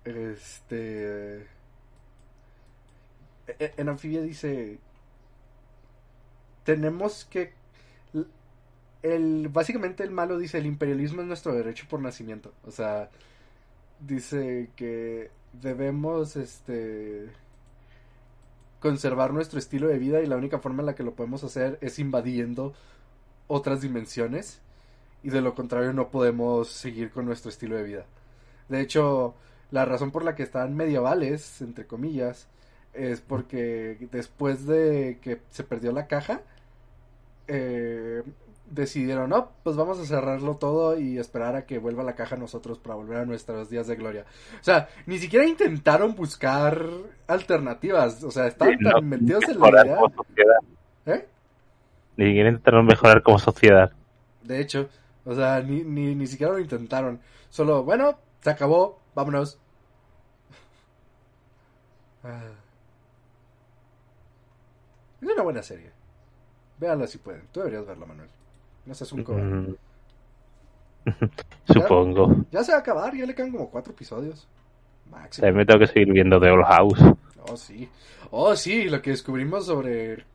[0.05, 1.47] Este.
[3.47, 4.79] e- En Anfibia dice.
[6.63, 7.53] Tenemos que.
[9.03, 12.53] El, básicamente el malo dice: el imperialismo es nuestro derecho por nacimiento.
[12.65, 13.09] O sea,
[13.99, 16.35] dice que debemos.
[16.35, 17.29] Este.
[18.79, 21.77] Conservar nuestro estilo de vida y la única forma en la que lo podemos hacer
[21.81, 22.73] es invadiendo
[23.47, 24.59] otras dimensiones
[25.23, 28.05] y de lo contrario no podemos seguir con nuestro estilo de vida.
[28.69, 29.35] De hecho,
[29.69, 32.47] la razón por la que están medievales, entre comillas,
[32.93, 36.41] es porque después de que se perdió la caja,
[37.47, 38.23] eh,
[38.71, 42.39] decidieron, no, pues vamos a cerrarlo todo y esperar a que vuelva la caja a
[42.39, 44.25] nosotros para volver a nuestros días de gloria.
[44.59, 46.85] O sea, ni siquiera intentaron buscar
[47.27, 49.97] alternativas, o sea, estaban tan metidos en la idea.
[51.05, 51.27] ¿Eh?
[52.17, 53.91] Ni siquiera intentaron mejorar como sociedad.
[54.43, 54.89] De hecho,
[55.25, 57.19] o sea, ni, ni, ni siquiera lo intentaron.
[57.49, 59.57] Solo, bueno, se acabó, vámonos.
[62.23, 62.51] Ah.
[65.19, 65.90] Es una buena serie.
[66.81, 67.43] Véanla si pueden.
[67.51, 68.29] Tú deberías verla, Manuel.
[68.87, 69.75] No seas un cobarde.
[71.67, 72.43] Supongo.
[72.49, 74.47] Ya se va a acabar, ya le quedan como cuatro episodios.
[75.11, 75.45] Máximo.
[75.45, 76.99] También me tengo que seguir viendo The Old House.
[77.47, 77.87] Oh, sí.
[78.31, 80.25] Oh, sí, lo que descubrimos sobre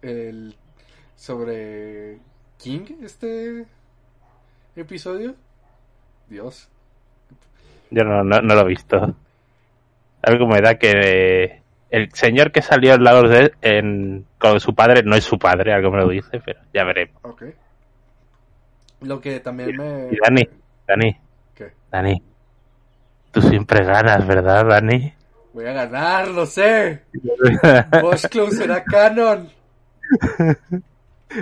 [0.00, 0.56] el
[1.16, 2.18] sobre
[2.56, 3.66] King este
[4.74, 5.34] episodio.
[6.30, 6.70] Dios.
[7.90, 9.14] Yo no, no, no lo he visto.
[10.22, 15.02] Algo me da que el señor que salió en Lagos de en, con su padre
[15.02, 17.16] no es su padre, algo me lo dice, pero ya veremos.
[17.22, 17.44] Ok.
[19.00, 20.48] Lo que también me Y Dani,
[20.86, 21.16] Dani,
[21.54, 21.72] ¿Qué?
[21.90, 22.22] Dani,
[23.30, 25.14] tú siempre ganas, ¿verdad, Dani?
[25.52, 27.04] Voy a ganar, lo sé.
[28.02, 29.48] Bosch Close será canon.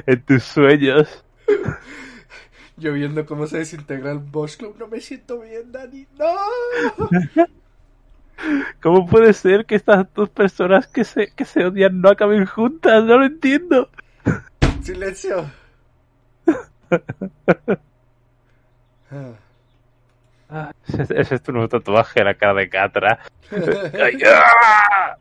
[0.06, 1.24] en tus sueños.
[2.76, 6.06] Yo viendo cómo se desintegra el Bosch Club, no me siento bien, Dani.
[6.18, 7.46] ¡No!
[8.82, 13.04] ¿Cómo puede ser que estas dos personas que se, que se odian no acaben juntas?
[13.04, 13.90] No lo entiendo.
[14.82, 15.50] Silencio.
[20.48, 20.72] Ah.
[20.86, 23.18] Ese, ese es tu nuevo tatuaje en la cara de Catra.
[23.50, 25.16] Ay, ah.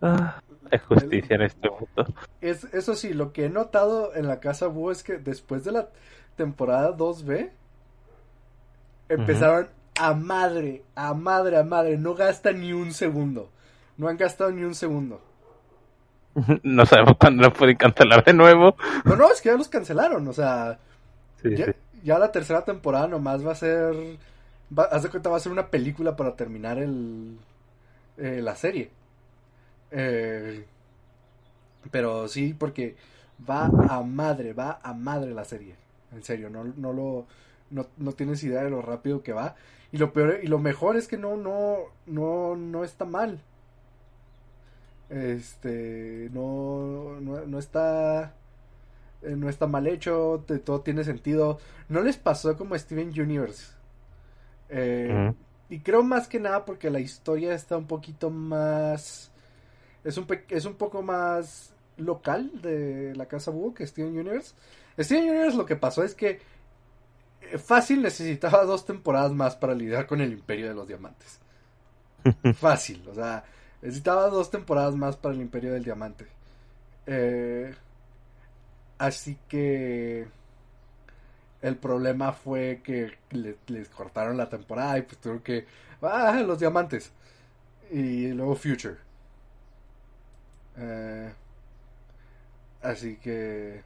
[0.00, 0.40] Ah,
[0.70, 2.06] es justicia en este momento.
[2.40, 5.72] Es, eso sí, lo que he notado en la casa Búho es que después de
[5.72, 5.88] la
[6.36, 7.50] temporada 2B
[9.08, 9.68] empezaron
[9.98, 11.98] a madre, a madre, a madre.
[11.98, 13.50] No gastan ni un segundo.
[13.98, 15.22] No han gastado ni un segundo.
[16.62, 18.76] no sabemos cuándo los pueden cancelar de nuevo.
[19.04, 20.26] No, no, es que ya los cancelaron.
[20.28, 20.78] O sea,
[21.42, 21.72] Sí, ya, sí.
[22.02, 24.18] ya la tercera temporada nomás va a ser.
[24.76, 27.38] Va, haz de cuenta, va a ser una película para terminar el,
[28.18, 28.92] eh, la serie.
[29.90, 30.66] Eh,
[31.90, 32.96] pero sí, porque
[33.48, 35.76] va a madre, va a madre la serie.
[36.12, 37.26] En serio, no, no lo.
[37.70, 39.54] No, no tienes idea de lo rápido que va.
[39.92, 43.40] Y lo peor, y lo mejor es que no, no, no, no está mal.
[45.08, 48.34] Este, no, no, no está,
[49.22, 51.58] eh, no está mal hecho, te- todo tiene sentido.
[51.88, 53.72] No les pasó como a Steven Universe.
[54.68, 55.32] Eh.
[55.70, 59.30] Y creo más que nada porque la historia está un poquito más,
[60.04, 64.54] es un, es un poco más local de la casa Búho que Steven Universe.
[64.98, 66.40] Steven Universe lo que pasó es que
[67.58, 71.40] fácil necesitaba dos temporadas más para lidiar con el Imperio de los Diamantes.
[72.52, 73.44] Fácil, o sea,
[73.82, 76.26] necesitaba dos temporadas más para el Imperio del Diamante.
[77.06, 77.74] Eh,
[78.98, 80.28] así que
[81.62, 85.66] el problema fue que le- les cortaron la temporada y pues tuvieron que...
[86.02, 87.12] Ah, los diamantes.
[87.90, 88.96] Y luego Future.
[90.76, 91.32] Eh,
[92.82, 93.82] así que...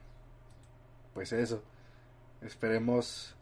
[1.13, 1.63] Pues eso.
[2.41, 3.35] Esperemos...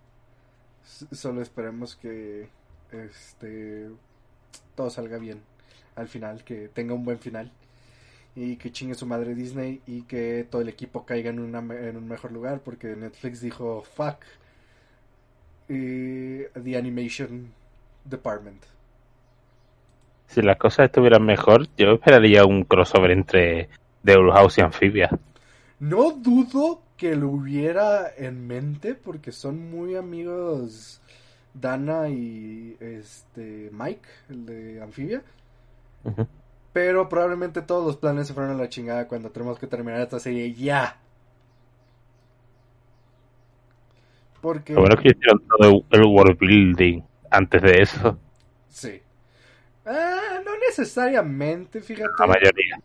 [0.83, 2.49] Solo esperemos que...
[2.91, 3.89] Este...
[4.75, 5.41] Todo salga bien.
[5.95, 6.43] Al final.
[6.43, 7.51] Que tenga un buen final.
[8.35, 9.81] Y que chingue su madre Disney.
[9.87, 12.61] Y que todo el equipo caiga en, una, en un mejor lugar.
[12.61, 13.83] Porque Netflix dijo...
[13.83, 14.17] Fuck.
[15.71, 17.53] eh, the Animation
[18.03, 18.63] Department.
[20.27, 23.69] Si las cosas estuvieran mejor, yo esperaría un crossover entre
[24.03, 25.09] Deul House y Amphibia.
[25.79, 31.01] No dudo que lo hubiera en mente porque son muy amigos
[31.51, 35.23] Dana y este Mike, el de Anfibia.
[36.71, 40.19] Pero probablemente todos los planes se fueron a la chingada cuando tenemos que terminar esta
[40.19, 41.01] serie ya.
[44.39, 48.19] Porque Lo bueno que hicieron todo el world building antes de eso,
[48.69, 49.01] sí.
[49.87, 52.11] Ah, no necesariamente, fíjate.
[52.19, 52.77] la mayoría.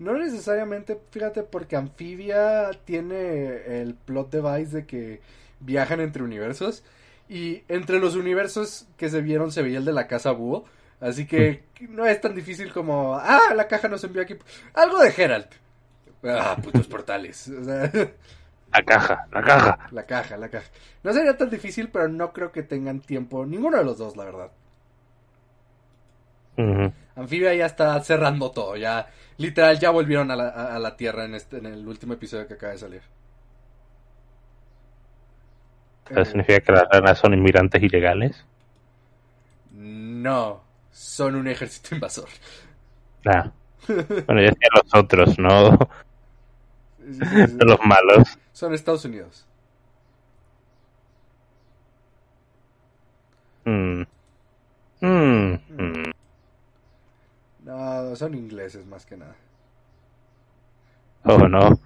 [0.00, 5.22] No necesariamente, fíjate, porque Amphibia tiene el plot device de que
[5.60, 6.84] viajan entre universos.
[7.28, 10.64] Y entre los universos que se vieron se veía el de la casa búho.
[11.00, 14.36] Así que no es tan difícil como, ah, la caja nos envió aquí.
[14.74, 15.52] Algo de Geralt.
[16.24, 17.48] Ah, putos portales.
[17.48, 17.90] O sea,
[18.72, 19.78] La caja, la caja.
[19.90, 20.70] la caja, la caja.
[21.04, 23.46] No sería tan difícil, pero no creo que tengan tiempo.
[23.46, 24.52] Ninguno de los dos, la verdad.
[26.56, 26.92] Ujú.
[27.16, 29.08] Anfibia ya está cerrando todo, ya
[29.40, 32.46] literal ya volvieron a la, a- a la Tierra en este en el último episodio
[32.46, 33.02] que acaba de salir.
[36.14, 38.44] ¿Eso Eh, significa que las ranas son inmigrantes ilegales?
[39.72, 40.62] no,
[40.92, 42.28] son un ejército invasor.
[43.24, 43.50] Nah.
[44.26, 45.78] Bueno, yo decía los otros, no,
[47.10, 47.26] Sí,
[47.58, 48.38] los malos.
[48.52, 49.46] Son Estados Unidos.
[53.66, 54.04] Mm.
[55.02, 55.58] Mm.
[55.78, 56.12] Mm.
[57.70, 59.36] No, son ingleses más que nada.
[61.24, 61.78] Oh, no.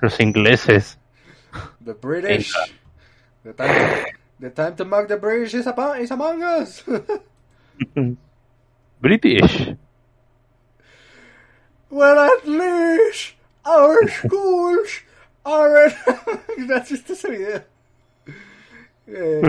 [0.00, 0.96] Los ingleses.
[1.84, 2.54] The British.
[3.42, 4.04] The time,
[4.38, 6.84] the time to mock the British is, upon, is among us.
[9.00, 9.74] British.
[11.90, 15.00] well, at least our schools
[15.44, 15.88] are.
[15.88, 17.62] ¿Has visto ese video?
[19.08, 19.40] Eh,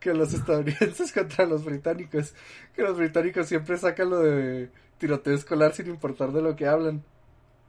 [0.00, 2.34] que los estadounidenses contra los británicos.
[2.74, 4.68] Que los británicos siempre sacan lo de
[4.98, 7.02] tiroteo escolar sin importar de lo que hablan.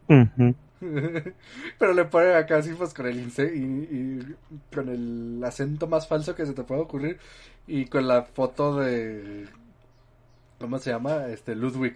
[0.10, 0.56] Ujú.
[1.80, 4.36] Pero le ponen acá así pues con el y, y
[4.74, 7.20] con el acento más falso que se te pueda ocurrir
[7.68, 9.48] y con la foto de
[10.60, 11.28] ¿cómo se llama?
[11.28, 11.96] Este Ludwig.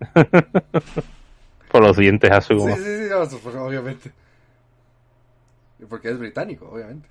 [1.70, 2.76] Por los dientes Sí, asumo.
[2.76, 4.12] sí, sí, no, pues, obviamente.
[5.88, 7.08] Porque es británico, obviamente.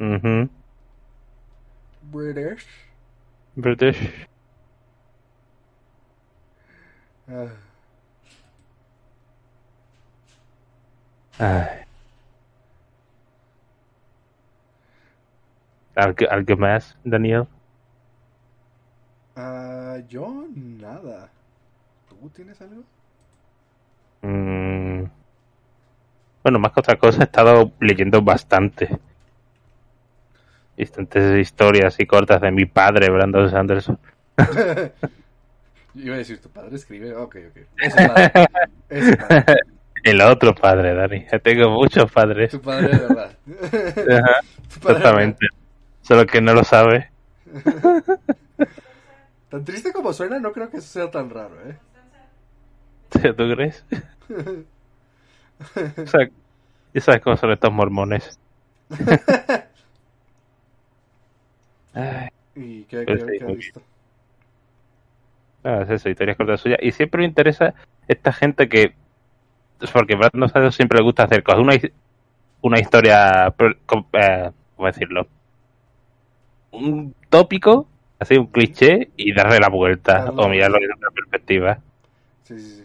[0.00, 0.48] Ujú.
[2.12, 2.66] British.
[3.56, 4.26] British.
[11.38, 11.84] Ay.
[15.96, 17.46] ¿Algo, algo más, Daniel?
[19.36, 21.28] ah, yo nada.
[22.08, 22.82] ¿Tú tienes algo?
[24.22, 25.04] Mm.
[26.42, 28.98] Bueno, más que otra cosa, he estado leyendo bastante.
[30.76, 33.98] Bastantes historias y cortas de mi padre, Brandon Sanderson.
[35.94, 37.14] Iba a decir, tu padre escribe.
[37.14, 37.56] Ok, ok.
[37.78, 38.32] Ese padre.
[38.88, 39.44] Ese padre.
[40.04, 41.24] El otro padre, Dani.
[41.32, 42.50] Yo tengo muchos padres.
[42.50, 43.36] Tu padre de verdad.
[44.10, 44.40] Ajá,
[44.74, 45.46] Tu padre de exactamente.
[46.02, 47.10] Solo que no lo sabe.
[49.48, 51.78] Tan triste como suena, no creo que eso sea tan raro, ¿eh?
[53.10, 53.84] ¿Tú crees?
[55.96, 56.28] O sea,
[56.92, 58.36] ya sabes cómo son estos mormones.
[61.94, 63.80] Ay, ¿Y qué, Pues qué, sí, qué has muy visto?
[65.64, 66.78] No, es eso, historias cortas suyas.
[66.82, 67.74] Y siempre me interesa
[68.06, 68.94] esta gente que.
[69.92, 71.60] Porque Brandon Sanderson siempre le gusta hacer cosas.
[71.60, 71.74] Una,
[72.60, 73.48] una historia.
[73.48, 75.26] eh, ¿Cómo decirlo?
[76.70, 77.86] Un tópico,
[78.18, 80.24] así un cliché, y darle la vuelta.
[80.24, 81.78] Darle o mirarlo desde otra perspectiva.
[82.42, 82.84] Sí, sí, sí.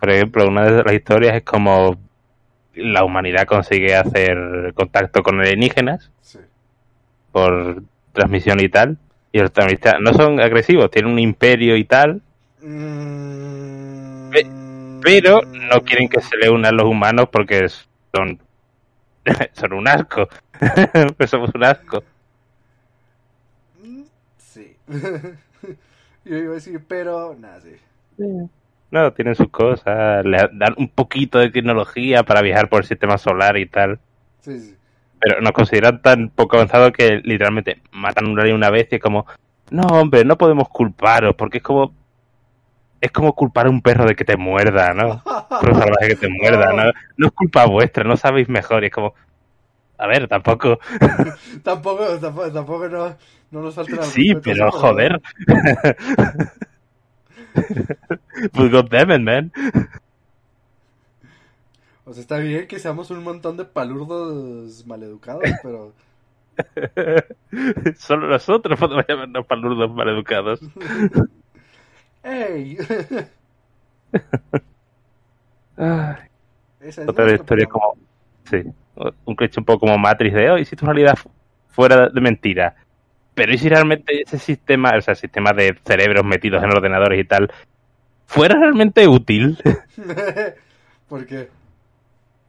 [0.00, 1.96] Por ejemplo, una de las historias es como
[2.74, 6.38] la humanidad consigue hacer contacto con alienígenas sí.
[7.32, 8.98] por transmisión y tal.
[9.32, 12.22] Y los transmistas no son agresivos, tienen un imperio y tal,
[12.60, 14.46] Mm, Pe-
[15.00, 18.38] pero no quieren que se le unan los humanos porque son,
[19.52, 20.28] son un asco.
[21.16, 22.02] pues somos un asco.
[24.38, 24.76] Sí.
[26.24, 27.76] Yo iba a decir, pero, nada, sí.
[28.90, 33.18] No, tienen sus cosas, le dan un poquito de tecnología para viajar por el sistema
[33.18, 34.00] solar y tal.
[34.40, 34.77] Sí, sí.
[35.20, 38.96] Pero nos consideran tan poco avanzados que literalmente matan a un alien una vez y
[38.96, 39.26] es como,
[39.70, 41.92] no hombre, no podemos culparos, porque es como,
[43.00, 45.22] es como culpar a un perro de que te muerda, ¿no?
[45.62, 46.90] Un salvaje que te muerda, ¿no?
[47.16, 49.14] No es culpa vuestra, no sabéis mejor, y es como,
[49.98, 50.78] a ver, tampoco,
[51.62, 53.16] tampoco, tampoco, tampoco no,
[53.50, 55.20] no nos falta sí, pero joder.
[58.52, 59.52] Pues God damn it, man.
[62.08, 65.92] O sea, está bien que seamos un montón de palurdos maleducados, pero...
[67.98, 70.60] Solo nosotros podemos llamarnos palurdos maleducados.
[72.24, 72.78] ¡Ey!
[75.76, 77.96] Esa es Otra historia como.
[78.44, 78.62] Sí.
[79.26, 81.30] Un cliché un poco como Matrix de hoy, si tu realidad fu-
[81.68, 82.74] fuera de mentira.
[83.34, 87.20] Pero ¿y si realmente ese sistema, o sea, el sistema de cerebros metidos en ordenadores
[87.20, 87.52] y tal,
[88.26, 89.58] fuera realmente útil?
[91.08, 91.48] Porque...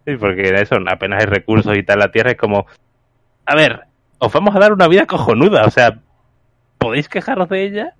[0.10, 2.66] Sí, porque eso, apenas hay recursos y tal, la Tierra es como.
[3.45, 3.82] A ver,
[4.18, 5.99] os vamos a dar una vida cojonuda, o sea,
[6.78, 7.93] ¿podéis quejaros de ella?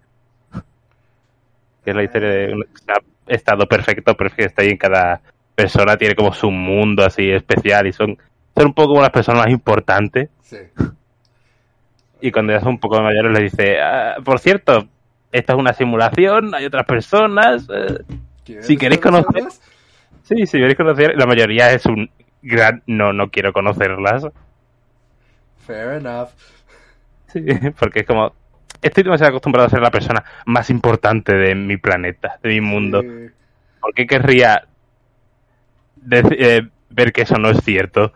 [1.84, 2.66] Que es la historia de un
[3.28, 5.22] estado perfecto, pero es que está ahí en cada
[5.55, 8.18] persona, tiene como su mundo así especial y son,
[8.55, 10.30] son un poco como las personas más importantes.
[10.41, 10.57] Sí.
[12.22, 14.88] Y cuando ya son un poco mayores les dice, "Ah, por cierto,
[15.32, 17.68] esta es una simulación, hay otras personas.
[17.74, 17.99] eh,
[18.45, 19.62] ¿Quieres Si queréis conocer- conocerlas?
[20.30, 22.10] Sí, si queréis conocer, la mayoría es un
[22.42, 24.26] gran no, no quiero conocerlas.
[25.66, 26.30] Fair enough.
[27.28, 27.44] Sí,
[27.80, 28.34] porque es como,
[28.82, 33.02] estoy demasiado acostumbrado a ser la persona más importante de mi planeta, de mi mundo.
[33.02, 33.30] Sí.
[33.82, 34.68] ¿Por qué querría
[36.12, 38.14] eh, ver que eso no es cierto?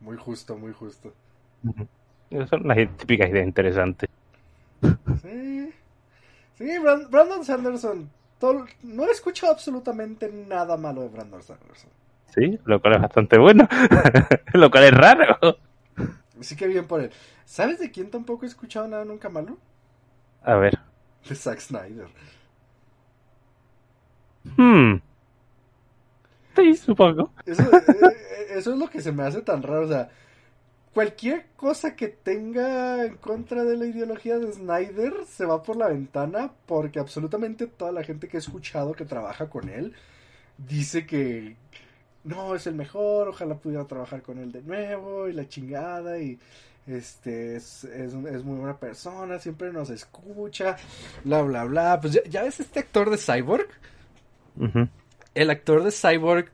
[0.00, 1.12] Muy justo, muy justo.
[2.48, 4.08] Son las típicas ideas interesantes.
[5.22, 5.72] Sí.
[6.54, 8.10] Sí, Bran- Brandon Sanderson.
[8.40, 11.90] Todo- no he escuchado absolutamente nada malo de Brandon Sanderson.
[12.34, 13.68] Sí, lo cual es bastante bueno.
[14.54, 15.58] lo cual es raro.
[16.40, 17.10] Así que bien por él.
[17.44, 19.58] ¿Sabes de quién tampoco he escuchado nada nunca malo?
[20.42, 20.78] A ver.
[21.28, 22.08] De Zack Snyder.
[24.56, 24.96] Hmm.
[26.56, 27.30] Sí, supongo.
[27.46, 28.16] Eso, eh,
[28.50, 29.82] eso es lo que se me hace tan raro.
[29.84, 30.08] O sea,
[30.92, 35.88] cualquier cosa que tenga en contra de la ideología de Snyder se va por la
[35.88, 39.94] ventana porque absolutamente toda la gente que he escuchado que trabaja con él
[40.58, 41.56] dice que
[42.24, 46.38] no es el mejor, ojalá pudiera trabajar con él de nuevo y la chingada y
[46.86, 50.76] este es, es, es muy buena persona, siempre nos escucha,
[51.24, 52.00] bla bla bla.
[52.00, 53.68] Pues ya, ya ves este actor de Cyborg
[55.34, 56.50] el actor de Cyborg.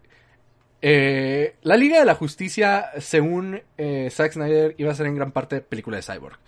[0.82, 5.32] Eh, la Liga de la Justicia, según eh, Zack Snyder, iba a ser en gran
[5.32, 6.38] parte película de Cyborg.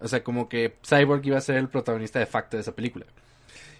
[0.00, 3.06] O sea, como que Cyborg iba a ser el protagonista de facto de esa película.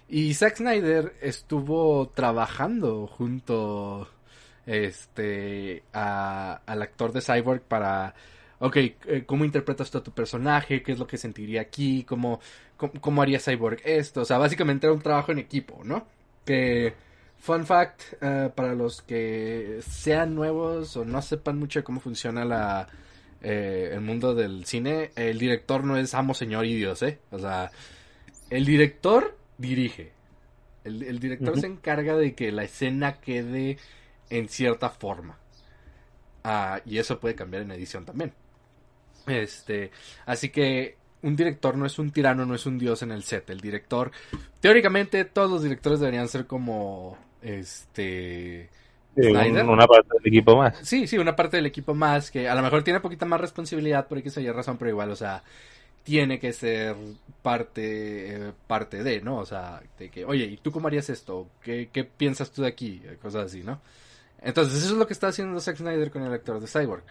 [0.09, 4.09] Y Zack Snyder estuvo trabajando junto
[4.65, 8.13] este a- al actor de Cyborg para
[8.59, 10.81] ok, eh, ¿cómo interpretas tú a tu personaje?
[10.83, 12.03] ¿Qué es lo que sentiría aquí?
[12.03, 12.39] ¿Cómo,
[12.77, 14.21] cómo, cómo haría Cyborg esto?
[14.21, 16.07] O sea, básicamente era un trabajo en equipo, ¿no?
[16.45, 16.93] Que,
[17.39, 22.45] fun fact, eh, para los que sean nuevos o no sepan mucho de cómo funciona
[22.45, 22.87] la,
[23.41, 27.19] eh, el mundo del cine, el director no es amo, señor y Dios, ¿eh?
[27.31, 27.71] O sea,
[28.49, 30.11] el director dirige.
[30.83, 33.77] El, el director se encarga de que la escena quede
[34.29, 35.37] en cierta forma.
[36.43, 38.33] Ah, y eso puede cambiar en edición también.
[39.25, 39.91] Este,
[40.25, 43.49] así que un director no es un tirano, no es un dios en el set.
[43.49, 44.11] El director,
[44.61, 48.69] teóricamente, todos los directores deberían ser como este.
[49.15, 50.77] Sí, un- una parte del equipo más.
[50.83, 54.07] Sí, sí, una parte del equipo más que a lo mejor tiene poquita más responsabilidad
[54.07, 55.41] por X o Y razón, pero igual, o sea,
[56.03, 56.95] tiene que ser
[57.41, 59.37] parte, eh, parte de, ¿no?
[59.39, 61.47] O sea, de que, oye, ¿y tú cómo harías esto?
[61.63, 63.01] ¿Qué, qué piensas tú de aquí?
[63.21, 63.81] Cosas así, ¿no?
[64.41, 67.03] Entonces, eso es lo que está haciendo Zack Snyder con el actor de Cyborg.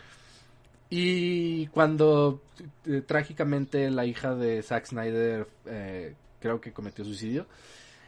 [0.89, 2.41] Y cuando
[2.87, 7.47] eh, trágicamente la hija de Zack Snyder eh, creo que cometió suicidio,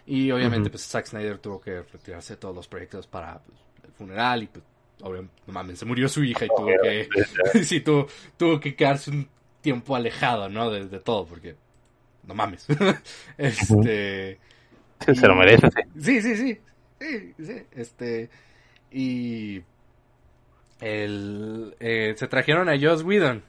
[0.08, 3.92] y obviamente pues Zack Snyder tuvo que retirarse de todos los proyectos para pues, el
[3.92, 4.64] funeral y pues
[5.02, 7.08] obviamente, no mames, se murió su hija y tuvo que,
[7.64, 9.28] sí, tuvo, tuvo que quedarse un
[9.60, 10.70] tiempo alejado, ¿no?
[10.70, 11.56] De, de todo, porque
[12.26, 12.66] no mames.
[13.38, 14.38] este...
[15.00, 15.82] Se lo merece, sí.
[16.00, 16.60] Sí, sí, sí.
[17.00, 17.62] Sí, sí.
[17.72, 18.30] Este.
[18.90, 19.62] Y.
[20.80, 23.42] El, eh, se trajeron a Joss Whedon.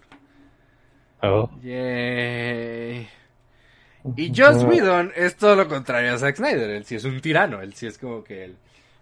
[1.22, 1.49] Oh.
[1.62, 3.07] Yay.
[4.16, 6.70] Y Joss Whedon es todo lo contrario a Zack Snyder.
[6.70, 7.62] Él sí es un tirano.
[7.62, 8.56] Él sí es como que él,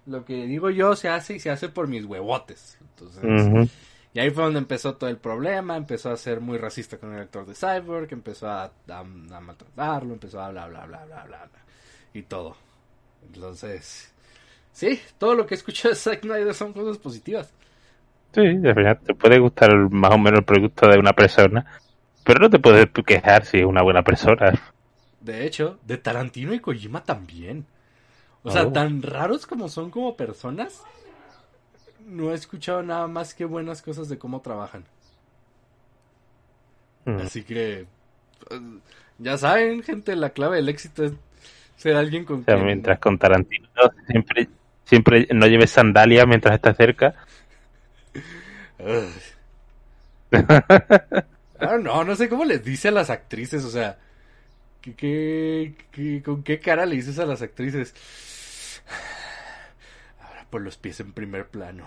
[0.07, 2.77] lo que digo yo se hace y se hace por mis huevotes.
[2.81, 3.69] Entonces,
[4.13, 7.21] y ahí fue donde empezó todo el problema, empezó a ser muy racista con el
[7.21, 11.45] actor de Cyborg, empezó a, a, a maltratarlo, empezó a bla bla bla bla bla
[11.45, 11.61] bla
[12.13, 12.55] y todo.
[13.27, 14.11] Entonces,
[14.71, 17.53] sí, todo lo que escucho de Zack Snyder son cosas positivas.
[18.33, 21.65] Sí, al final te puede gustar más o menos el producto de una persona,
[22.23, 24.53] pero no te puedes quejar si es una buena persona.
[25.27, 27.65] De hecho, de Tarantino y Kojima también.
[28.43, 28.71] O sea, Oh.
[28.71, 30.81] tan raros como son como personas,
[32.05, 34.85] no he escuchado nada más que buenas cosas de cómo trabajan.
[37.05, 37.17] Mm.
[37.17, 37.85] Así que,
[38.47, 38.61] pues,
[39.17, 41.11] ya saben, gente, la clave del éxito es
[41.75, 43.67] ser alguien con O sea, quien- mientras con Tarantino
[44.07, 44.47] siempre,
[44.85, 47.15] siempre no lleves sandalias mientras estás cerca.
[51.59, 53.97] Ah, no, no sé cómo les dice a las actrices, o sea,
[54.95, 57.93] ¿qué, qué, qué- con qué cara le dices a las actrices?
[60.19, 61.85] Ahora por los pies en primer plano.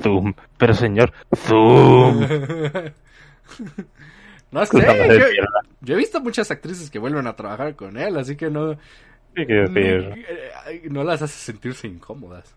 [0.00, 0.34] Zoom.
[0.58, 2.26] Pero señor, zoom.
[4.50, 5.24] no sé, de yo,
[5.80, 8.76] yo he visto muchas actrices que vuelven a trabajar con él, así que no,
[9.68, 10.26] no, decir,
[10.66, 12.56] eh, no las hace sentirse incómodas.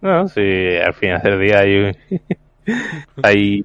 [0.00, 0.40] no, sí,
[0.84, 1.92] al final del día hay,
[3.22, 3.64] hay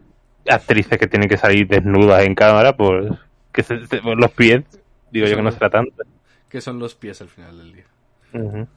[0.49, 3.11] actrices que tienen que salir desnudas en cámara, pues
[3.54, 4.64] que se, los pies,
[5.12, 6.04] digo yo que no será tanto.
[6.49, 7.86] Que son los pies al final del día.
[8.34, 8.68] Ujú.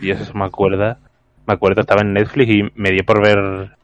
[0.00, 0.98] Y eso me acuerda.
[1.46, 3.76] Me acuerdo, estaba en Netflix y me dio por ver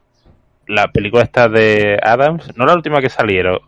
[0.67, 2.55] la película esta de Adams.
[2.55, 3.59] No la última que salieron,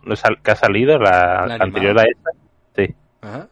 [0.42, 2.30] que ha salido, la, ¿La la anterior a esta.
[2.76, 2.94] Sí.
[3.20, 3.48] Ajá.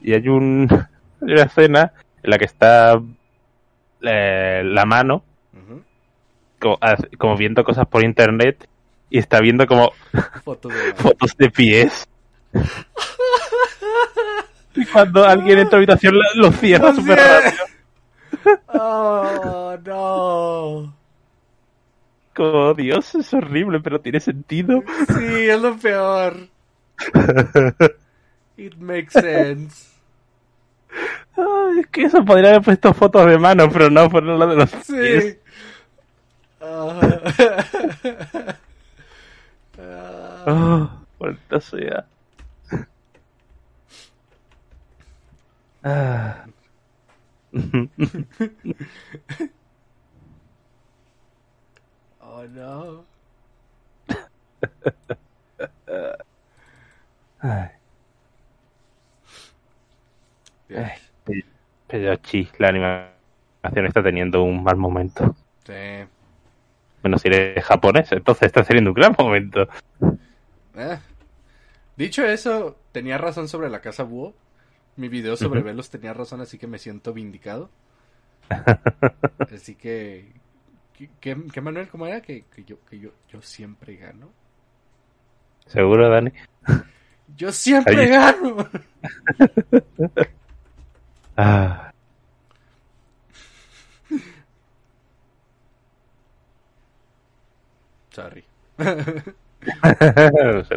[0.00, 0.68] Y hay, un,
[1.22, 1.92] hay una escena
[2.22, 3.00] en la que está
[4.02, 5.24] eh, la mano
[7.18, 8.68] como viendo cosas por internet
[9.10, 9.92] y está viendo como
[10.44, 12.06] Fotos de fotos de pies.
[14.74, 17.64] Y cuando alguien entra a la habitación lo cierra súper rápido.
[18.68, 20.96] Oh, no.
[22.34, 24.82] Como, Dios, es horrible, pero tiene sentido.
[25.08, 26.48] Sí, es lo peor.
[28.56, 29.96] It makes sense.
[31.36, 34.56] Ay, es que eso podría haber puesto fotos de mano, pero no, fueron las de
[34.56, 34.84] los pies.
[35.24, 35.38] Sí.
[36.60, 37.00] Ah.
[38.04, 38.54] Ah.
[40.46, 42.08] Oh, maldita sea.
[45.82, 46.46] Ah.
[52.20, 53.06] Oh no.
[57.40, 57.70] Ay,
[60.70, 60.98] ay,
[61.86, 65.34] pero sí, la animación está teniendo un mal momento.
[65.64, 66.06] Sí.
[67.06, 69.68] Menos si eres japonés, entonces está teniendo un gran momento.
[70.74, 70.98] Eh.
[71.96, 74.34] Dicho eso, tenía razón sobre la casa búho.
[74.96, 77.70] Mi video sobre velos tenía razón, así que me siento vindicado.
[79.54, 80.32] Así que,
[80.98, 82.20] ¿qué, qué, qué, Manuel, cómo era?
[82.20, 84.30] Que, que yo, que yo, yo siempre gano.
[85.66, 86.32] ¿Seguro, Dani?
[87.36, 88.68] Yo siempre gano.
[91.38, 91.92] Ah.
[98.16, 98.42] Sorry.
[98.78, 100.76] no sé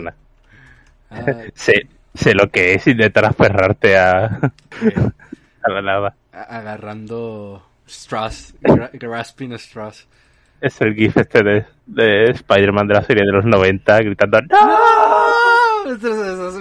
[1.55, 4.25] sé, sé lo que es intentar aferrarte a,
[5.63, 6.15] a la nada.
[6.33, 10.05] a- agarrando straws, gra- grasping straws.
[10.59, 14.47] Es el gif este de, de Spider-Man de la serie de los 90 gritando ¡No!
[14.59, 15.83] ¡Ah!
[15.87, 16.51] Entonces, eso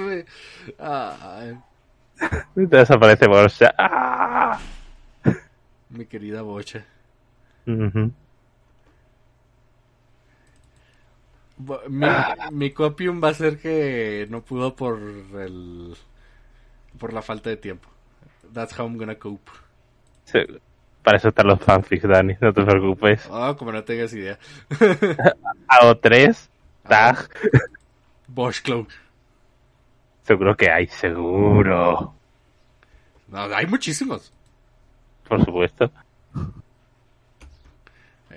[2.54, 3.74] Y te desaparece bolsa.
[3.76, 4.60] ¡Ah!
[5.90, 6.84] mi querida bocha.
[7.66, 7.88] Ujú.
[7.88, 8.12] Bu-
[11.88, 12.06] Mi,
[12.52, 15.96] mi copium va a ser que no pudo por el
[16.98, 17.88] por la falta de tiempo.
[18.52, 19.50] That's how I'm gonna cope.
[20.24, 20.38] Sí,
[21.02, 23.26] Para eso están los fanfics, Dani, no te preocupes.
[23.30, 24.38] Oh, como no tengas idea.
[25.68, 26.48] AO3,
[26.86, 27.28] Tag,
[28.26, 28.88] Bosch Club.
[30.22, 32.14] seguro que hay, seguro.
[33.28, 34.32] No, hay muchísimos.
[35.28, 35.90] Por supuesto.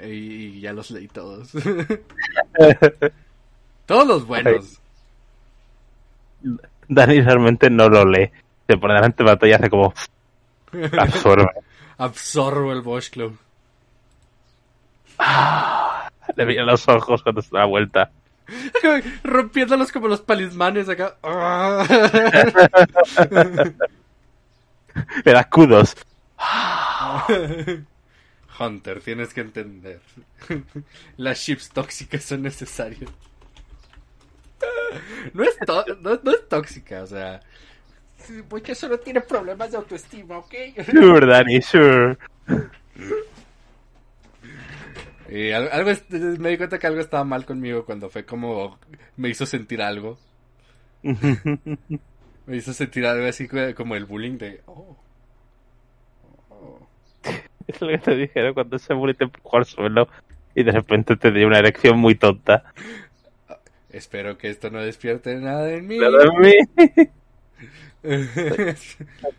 [0.04, 1.52] Y, ya los leí todos.
[3.86, 4.80] todos los buenos.
[6.88, 8.32] Dani realmente no lo lee.
[8.68, 9.94] Se pone delante de la pantalla y hace como
[10.98, 11.50] absorbe.
[11.98, 13.38] Absorbo el Bosch Club.
[16.36, 18.12] Le mira los ojos cuando se da vuelta.
[19.24, 21.16] Rompiéndolos como los palismanes acá.
[25.24, 25.96] Le escudos.
[28.60, 30.02] Hunter, tienes que entender.
[31.18, 33.10] Las chips tóxicas son necesarias.
[35.34, 37.40] No es, no, no es tóxica, o sea.
[38.50, 40.54] Porque solo tiene problemas de autoestima, ¿ok?
[40.92, 42.18] Sure, Dani, sure.
[45.30, 45.92] Y al- algo,
[46.40, 48.78] me di cuenta que algo estaba mal conmigo cuando fue como
[49.16, 50.20] me hizo sentir algo.
[52.46, 54.62] Me hizo sentir algo así co- como el bullying de...
[54.66, 54.98] Oh.
[56.50, 56.80] Oh.
[57.72, 60.08] Es lo que te dijeron cuando ese bully te empujó al suelo
[60.54, 62.64] y de repente te dio una erección muy tonta.
[63.90, 65.98] Espero que esto no despierte nada en mí.
[65.98, 67.10] Nada de mí.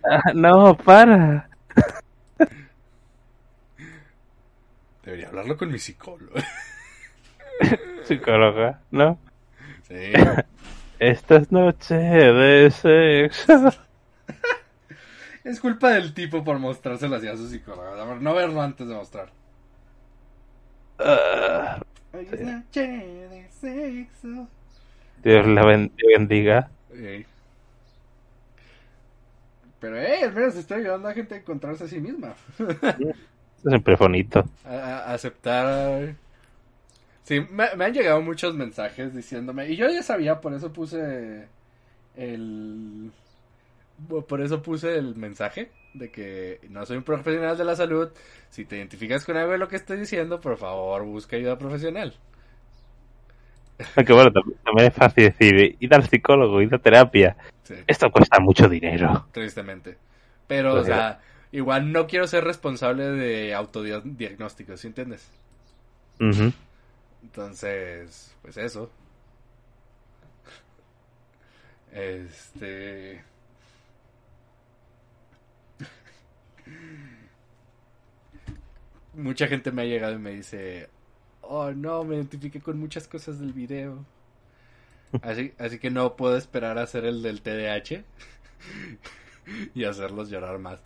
[0.05, 1.49] Ah, No, para.
[5.05, 6.35] Debería hablarlo con mi psicólogo.
[8.05, 9.19] Psicóloga, ¿no?
[9.89, 10.13] Sí.
[10.99, 13.73] Esta es noche de sexo.
[15.45, 18.15] Es culpa del tipo por mostrárselo así a su psicóloga.
[18.21, 19.31] No verlo antes de mostrar.
[22.13, 24.49] De sexo.
[25.23, 26.71] Dios la ben- bendiga.
[29.81, 32.35] Pero, eh, al menos estoy ayudando a gente a encontrarse a sí misma.
[32.59, 34.45] Esto siempre es bonito.
[34.65, 36.15] A, a- aceptar.
[37.25, 39.69] Sí, me, me han llegado muchos mensajes diciéndome.
[39.69, 41.47] Y yo ya sabía, por eso puse
[42.17, 43.11] el.
[44.29, 48.11] Por eso puse el mensaje de que no soy un profesional de la salud.
[48.51, 52.15] Si te identificas con algo de lo que estoy diciendo, por favor, busca ayuda profesional.
[53.97, 57.37] Aunque bueno, tam- también es fácil decir, ir al psicólogo, ir a terapia.
[57.65, 59.27] Sí, Esto cuesta mucho dinero.
[59.33, 59.97] tristemente.
[60.47, 61.21] Pero, o Pues sea,
[61.53, 65.29] igual no quiero ser responsable de autodiagnósticos, ¿sí entiendes?
[67.23, 68.91] Entonces, pues eso.
[71.93, 73.23] Este.
[79.15, 80.89] Mucha gente me ha llegado y me dice,
[81.43, 84.05] oh no, me identifiqué con muchas cosas del video.
[85.21, 88.05] Así, así que no puedo esperar a hacer el del TDAH
[89.75, 90.81] y hacerlos llorar más.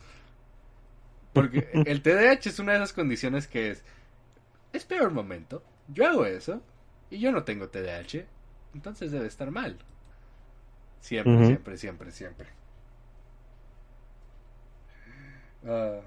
[1.32, 3.84] Porque el TDAH es una de esas condiciones que es,
[4.72, 6.60] espera un momento, yo hago eso
[7.10, 8.24] y yo no tengo TDAH,
[8.74, 9.78] entonces debe estar mal.
[11.00, 12.48] Siempre, siempre, siempre, siempre.
[15.68, 16.00] Ah.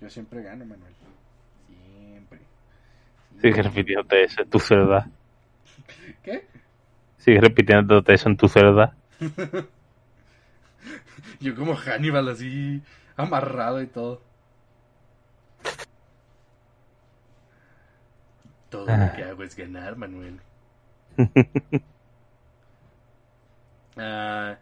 [0.00, 0.92] yo siempre gano, Manuel.
[1.66, 2.40] Siempre.
[3.40, 5.08] Sigue repitiéndote eso en tu celda.
[6.22, 6.46] ¿Qué?
[7.18, 8.94] Sigue repitiéndote eso en tu celda.
[11.40, 12.82] Yo como Hannibal así
[13.16, 14.22] amarrado y todo.
[18.70, 20.40] Todo lo que hago es ganar, Manuel.
[23.96, 24.56] Ah,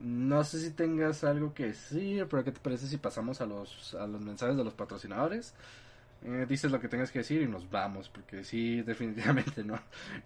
[0.00, 3.94] no sé si tengas algo que decir, pero ¿qué te parece si pasamos a los,
[3.94, 5.54] a los mensajes de los patrocinadores?
[6.24, 9.78] Eh, dices lo que tengas que decir y nos vamos, porque sí, definitivamente no.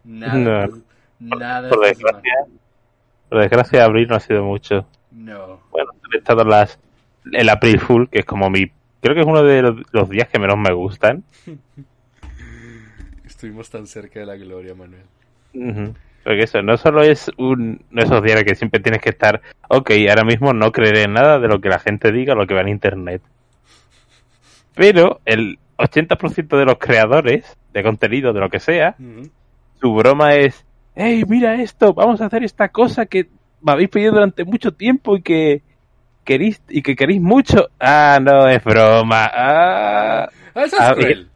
[0.05, 0.67] Nada.
[0.69, 0.83] No.
[1.19, 1.69] Nada.
[1.69, 2.33] Por desgracia.
[3.29, 4.87] Por desgracia, abril no ha sido mucho.
[5.11, 5.61] No.
[5.71, 6.79] Bueno, he estado las,
[7.33, 8.71] el April Fool, que es como mi.
[9.01, 11.25] Creo que es uno de los, los días que menos me gustan.
[13.25, 15.95] Estuvimos tan cerca de la gloria, Manuel.
[16.25, 19.91] Porque eso, no solo es un, no esos días que siempre tienes que estar, ok,
[20.09, 22.55] ahora mismo no creeré en nada de lo que la gente diga o lo que
[22.55, 23.21] va en internet.
[24.75, 28.97] Pero el 80% de los creadores de contenido, de lo que sea,
[29.81, 30.65] su broma es,
[30.95, 33.29] hey, mira esto, vamos a hacer esta cosa que
[33.61, 35.63] me habéis pedido durante mucho tiempo y que
[36.25, 37.69] queréis, y que queréis mucho.
[37.79, 39.31] Ah, no, es broma.
[39.33, 40.29] Ah.
[40.55, 41.29] Ah, eso es Ah, cruel.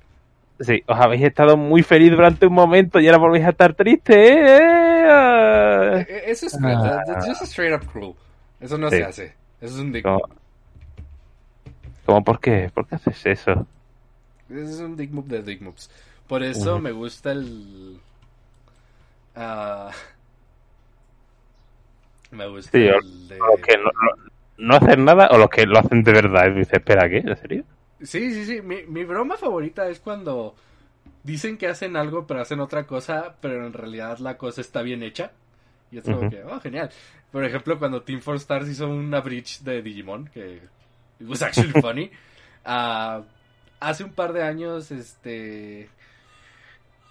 [0.60, 4.16] Sí, os habéis estado muy feliz durante un momento y ahora volvéis a estar tristes.
[4.16, 5.06] ¿eh?
[5.08, 5.92] Ah.
[6.00, 6.58] Eh, eh, Eso es.
[6.62, 7.02] Ah.
[7.24, 8.14] Just straight up cruel.
[8.60, 8.96] Eso no Sí.
[8.96, 9.24] se hace.
[9.60, 10.20] Eso es un move.
[12.04, 12.70] como, ¿por qué?
[12.74, 13.66] ¿Por qué haces eso?
[14.50, 15.90] Eso es un dick move de dick moves.
[16.26, 18.00] Por eso me gusta el...
[19.36, 19.90] ah,
[22.30, 23.38] me gusta Sí, el de...
[23.38, 24.28] Los que no, no-
[24.58, 26.46] no hacen nada o los que lo hacen de verdad.
[26.48, 27.18] Y dices, espera, ¿qué?
[27.18, 27.64] ¿En serio?
[28.00, 28.62] Sí, sí, sí.
[28.62, 30.54] Mi, mi broma favorita es cuando
[31.22, 35.02] dicen que hacen algo pero hacen otra cosa, pero en realidad la cosa está bien
[35.02, 35.32] hecha.
[35.90, 36.90] Y es como que, oh, genial.
[37.32, 40.60] Por ejemplo, cuando Team Four Stars hizo una bridge de Digimon, que
[41.18, 42.10] it was actually funny.
[42.64, 43.22] Ah,
[43.80, 45.88] hace un par de años, este...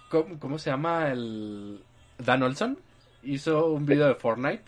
[0.08, 1.10] ¿Cómo, cómo se llama?
[1.10, 1.82] El...
[2.18, 2.78] Dan Olson
[3.22, 4.62] hizo un video de Fortnite.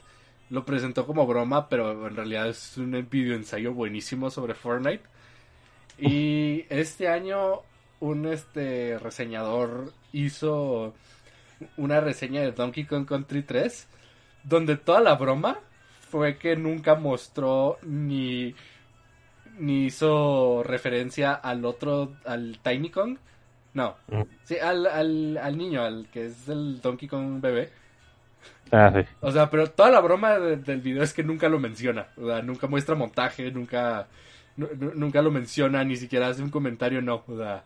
[0.50, 5.04] Lo presentó como broma, pero en realidad es un video ensayo buenísimo sobre Fortnite.
[6.00, 7.60] Y este año
[8.00, 10.94] un este reseñador hizo
[11.76, 13.86] una reseña de Donkey Kong Country 3
[14.44, 15.58] donde toda la broma
[16.08, 18.54] fue que nunca mostró ni
[19.58, 23.18] ni hizo referencia al otro al Tiny Kong.
[23.74, 23.94] No.
[24.08, 24.22] Mm.
[24.44, 27.68] Sí, al, al, al niño, al que es el Donkey Kong bebé.
[28.72, 29.06] Ah, sí.
[29.20, 32.06] O sea, pero toda la broma de- del video es que nunca lo menciona.
[32.16, 34.08] O sea, nunca muestra montaje, nunca, nu- nu-
[34.94, 37.22] nunca lo menciona, ni siquiera hace un comentario, no.
[37.26, 37.64] O sea,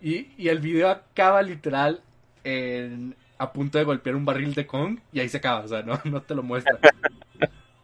[0.00, 2.00] y, y el video acaba literal
[2.44, 5.60] en, a punto de golpear un barril de Kong y ahí se acaba.
[5.60, 6.78] O sea, no, no te lo muestra.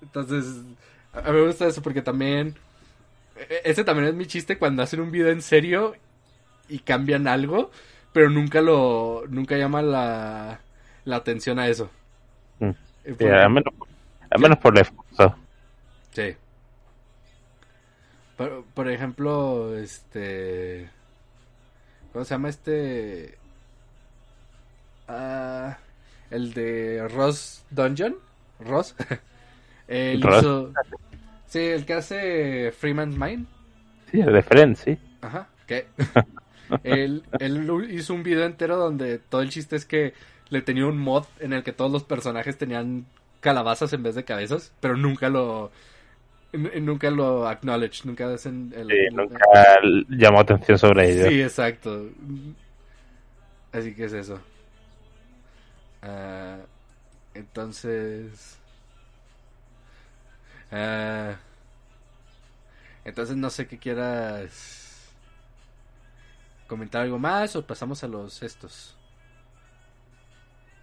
[0.03, 0.45] Entonces,
[1.13, 2.55] a mí me gusta eso porque también...
[3.37, 5.95] e- Ese también es mi chiste cuando hacen un video en serio
[6.69, 7.71] y cambian algo,
[8.13, 9.25] pero nunca lo...
[9.29, 10.61] Nunca llama la,
[11.05, 11.91] la atención a eso.
[12.59, 12.69] Mm.
[12.69, 12.75] Eh,
[13.05, 13.75] Sí, porque- al menos,
[14.31, 15.37] al menos por el esfuerzo.
[16.13, 16.35] Sí.
[18.41, 20.89] Por, por ejemplo, este...
[22.11, 23.37] ¿Cómo se llama este?
[25.07, 25.77] Ah,
[26.31, 28.17] el de Ross Dungeon.
[28.61, 28.95] Ross.
[29.89, 30.39] Él Ross.
[30.39, 30.73] hizo-
[31.49, 33.47] Sí, el que hace Freeman's Mind.
[34.11, 34.99] Sí, el de Friends, sí.
[35.21, 35.47] Ajá.
[35.67, 35.89] ¿Qué?
[36.83, 40.15] él, él hizo un video entero donde todo el chiste es que
[40.49, 43.05] le tenía un mod en el que todos los personajes tenían
[43.41, 45.71] calabazas en vez de cabezas, pero nunca lo
[46.53, 49.39] nunca lo acknowledge, nunca hacen el, Sí, el- nunca
[50.09, 51.29] llamó atención sobre ello.
[51.29, 52.09] Sí, exacto.
[53.73, 54.41] Así que es eso.
[56.03, 56.57] Ah,
[57.35, 58.59] entonces.
[60.73, 61.35] ah,
[63.05, 65.13] entonces no sé qué quieras
[66.67, 68.97] comentar algo más o pasamos a los estos.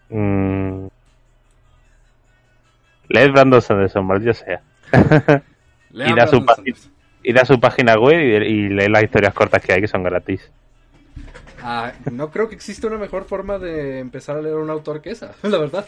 [0.10, 0.88] Mm.
[3.10, 4.62] Leed Brandon Sanderson, maldito sea.
[5.98, 7.94] Lean Ir a su página.
[7.96, 10.52] Su web y, y leer las historias cortas que hay, que son gratis.
[11.62, 15.02] Ah, no creo que exista una mejor forma de empezar a leer a un autor
[15.02, 15.86] que esa, la verdad.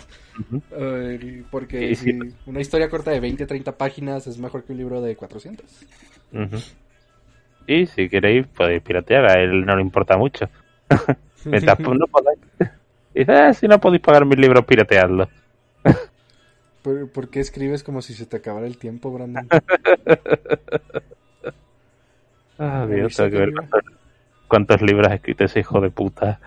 [0.72, 2.12] Eh, porque Y sí.
[2.12, 5.66] si una historia corta de 20, 30 páginas es mejor que un libro de 400.
[6.34, 6.57] Ujú.
[7.68, 10.49] Y si queréis, podéis piratear, a él no le importa mucho.
[11.45, 12.39] Mientras no podáis.
[13.14, 15.30] Dice, "Ah, si no podéis pagar mis libros, pirateadlos.
[16.82, 19.49] ¿Por, por qué escribes como si se te acabara el tiempo, Brandon?
[22.57, 23.82] Ah, Dios, tengo que ver cuántos,
[24.47, 26.39] cuántos libros ha escrito ese hijo de puta.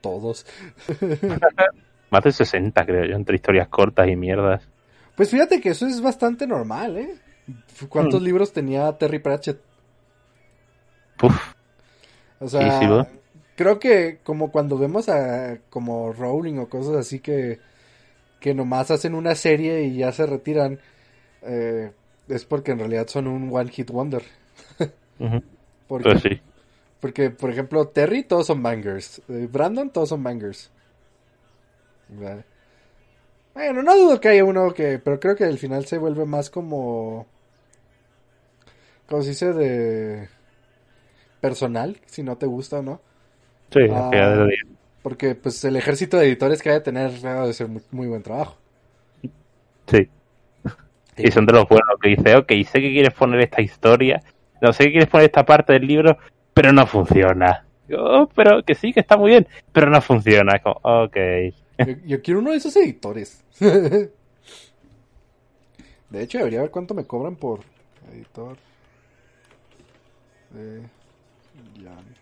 [0.00, 0.44] Todos.
[2.10, 4.68] Más de 60, creo yo, entre historias cortas y mierdas.
[5.14, 7.14] Pues fíjate que eso es bastante normal, ¿eh?
[7.88, 8.24] ¿Cuántos Mm.
[8.24, 9.60] libros tenía Terry Pratchett?
[11.18, 11.54] Puf,
[12.40, 13.06] O sea,
[13.56, 17.60] creo que como cuando vemos a como Rowling o cosas así que,
[18.42, 20.80] que nomás hacen una serie y ya se retiran,
[21.42, 21.92] eh,
[22.28, 24.22] es porque en realidad son un one hit wonder.
[25.88, 26.40] Porque, Pues sí.
[27.00, 29.22] porque, por ejemplo, Terry todos son bangers.
[29.28, 30.70] Eh, Brandon todos son bangers.
[32.08, 32.44] ¿Verdad?
[33.54, 36.50] Bueno, no dudo que haya uno que, pero creo que al final se vuelve más
[36.50, 37.26] como,
[39.08, 40.28] como se dice de
[41.40, 43.00] personal, si no te gusta o no.
[43.72, 44.10] Sí, Ah.
[45.02, 48.06] Porque pues el ejército de editores que hay de tener debe de ser muy, muy
[48.06, 48.56] buen trabajo.
[49.86, 50.08] Sí.
[51.16, 54.22] Y son de los buenos que dice, ok, sé que quieres poner esta historia,
[54.60, 56.16] no sé que quieres poner esta parte del libro,
[56.54, 57.66] pero no funciona.
[57.94, 60.56] Oh, pero que sí, que está muy bien, pero no funciona.
[60.56, 61.16] Es como, ok.
[61.78, 63.44] Yo, yo quiero uno de esos editores.
[63.58, 64.12] de
[66.22, 67.60] hecho, debería ver cuánto me cobran por
[68.12, 68.56] editor.
[70.50, 70.82] de
[71.82, 72.21] Jan.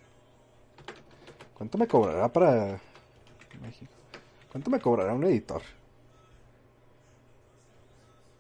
[1.60, 2.80] ¿Cuánto me cobrará para
[3.62, 3.92] México?
[4.50, 5.62] ¿Cuánto me cobrará un editor?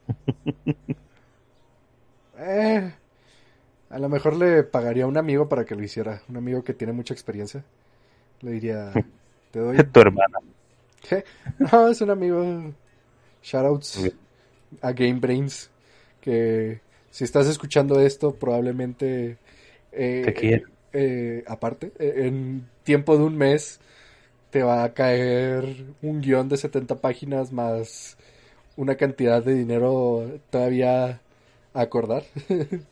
[2.38, 2.92] Eh,
[3.90, 6.22] a lo mejor le pagaría a un amigo para que lo hiciera.
[6.28, 7.64] Un amigo que tiene mucha experiencia.
[8.42, 9.06] Le diría,
[9.52, 10.38] te doy tu hermana.
[11.08, 11.24] ¿Qué?
[11.72, 12.74] No, es un amigo.
[13.42, 14.14] Shoutouts
[14.82, 15.70] a Game Brains.
[16.20, 19.38] Que si estás escuchando esto, probablemente.
[19.92, 20.68] eh, Te quiero.
[20.92, 23.80] Eh, aparte, eh, en tiempo de un mes,
[24.50, 28.16] te va a caer un guion de 70 páginas más
[28.76, 31.20] una cantidad de dinero todavía
[31.74, 32.24] a acordar.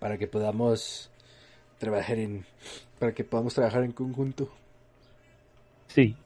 [0.00, 1.10] para que podamos
[1.78, 2.44] trabajar en
[2.98, 4.50] para que podamos trabajar en conjunto.
[5.88, 6.16] Sí.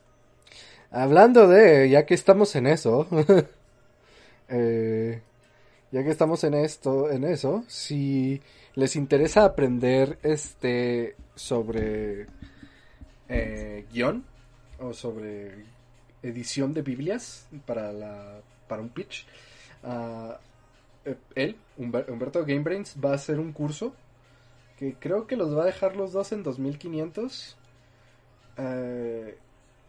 [0.91, 3.07] Hablando de, ya que estamos en eso,
[4.49, 5.23] eh,
[5.93, 8.41] ya que estamos en esto, en eso, si
[8.75, 12.27] les interesa aprender este sobre
[13.29, 14.25] eh, guion
[14.81, 15.65] o sobre
[16.23, 19.27] edición de Biblias para la para un pitch,
[19.85, 20.33] uh,
[21.35, 23.95] él, Humberto Gamebrains, va a hacer un curso
[24.79, 27.57] que creo que los va a dejar los dos en 2500.
[28.57, 29.39] Eh,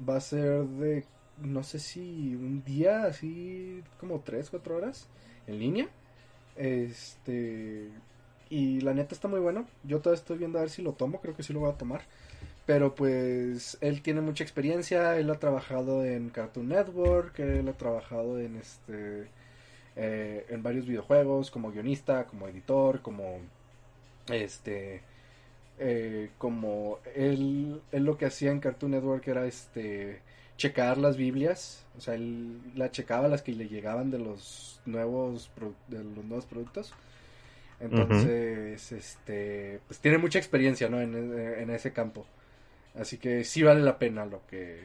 [0.07, 1.05] va a ser de,
[1.41, 5.07] no sé si un día, así como 3, 4 horas
[5.47, 5.88] en línea.
[6.55, 7.89] Este,
[8.49, 9.65] y la neta está muy bueno.
[9.83, 11.77] Yo todavía estoy viendo a ver si lo tomo, creo que sí lo voy a
[11.77, 12.01] tomar.
[12.65, 18.39] Pero pues él tiene mucha experiencia, él ha trabajado en Cartoon Network, él ha trabajado
[18.39, 19.27] en este
[19.95, 23.39] eh, en varios videojuegos como guionista, como editor, como
[24.29, 25.01] este
[25.77, 30.21] eh, como él, él lo que hacía en Cartoon Network era este
[30.57, 35.51] checar las Biblias, o sea, él la checaba las que le llegaban de los nuevos
[35.87, 36.93] de los nuevos productos.
[37.80, 41.01] Entonces, este, pues tiene mucha experiencia, ¿no?
[41.01, 42.26] En, en, ese campo.
[42.99, 44.80] Así que sí vale la pena lo que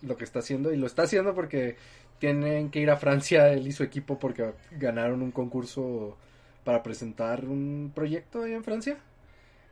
[0.00, 1.76] lo que está haciendo y lo está haciendo porque
[2.18, 6.16] tienen que ir a Francia él y su equipo porque ganaron un concurso
[6.64, 8.96] para presentar un proyecto ahí en Francia.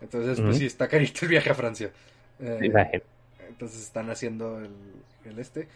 [0.01, 1.91] Entonces, pues sí, está carito el viaje a Francia.
[2.41, 3.03] Eh,
[3.49, 5.69] entonces están haciendo el, este.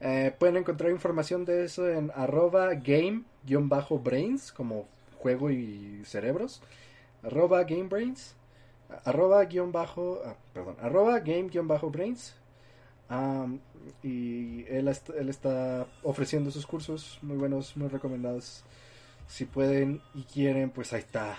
[0.00, 4.86] Eh, pueden encontrar información de eso en arroba game-brains, como
[5.22, 6.62] juego y cerebros.
[7.22, 8.34] Arroba gamebrains.
[9.04, 12.34] Arroba guion bajo, ah, perdón, arroba game-brains
[14.02, 18.64] y él, él está ofreciendo sus cursos muy buenos, muy recomendados.
[19.28, 21.38] Si pueden y quieren, pues ahí está.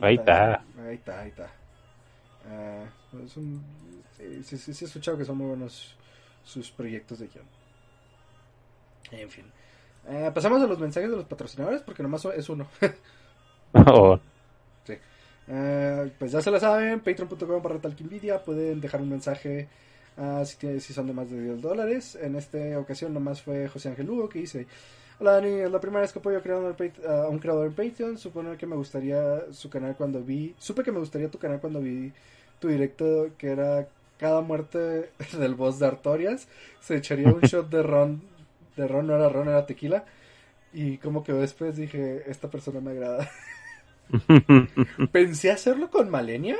[0.00, 0.64] Ahí, está.
[0.78, 1.50] Ahí está, ahí está.
[4.44, 5.96] Sí, sí, sí, he escuchado que son muy buenos
[6.44, 7.46] sus proyectos de guion.
[9.10, 9.44] En fin.
[10.08, 12.68] Eh, pasamos a los mensajes de los patrocinadores porque nomás es uno.
[13.72, 14.18] oh.
[14.84, 14.94] Sí.
[15.48, 19.68] Eh, pues ya se la saben, patreon.com barra talkinvidia, pueden dejar un mensaje
[20.16, 22.16] uh, si, si, son de más de 10 dólares.
[22.20, 24.66] En esta ocasión nomás fue José Ángel Lugo que dice...
[25.18, 28.18] Hola Dani, es la primera vez que apoyo a, un creador en Patreon.
[28.18, 30.54] Supone que me gustaría su canal cuando vi...
[30.58, 32.12] Supe que me gustaría tu canal cuando vi
[32.60, 33.88] tu directo que era
[34.18, 36.48] cada muerte del boss de Artorias.
[36.80, 38.35] Se echaría un shot de ron.
[38.76, 40.04] De ron, no era ron, era tequila.
[40.72, 43.30] Y como que después dije, esta persona me agrada.
[45.12, 46.56] Pensé hacerlo con Malenia.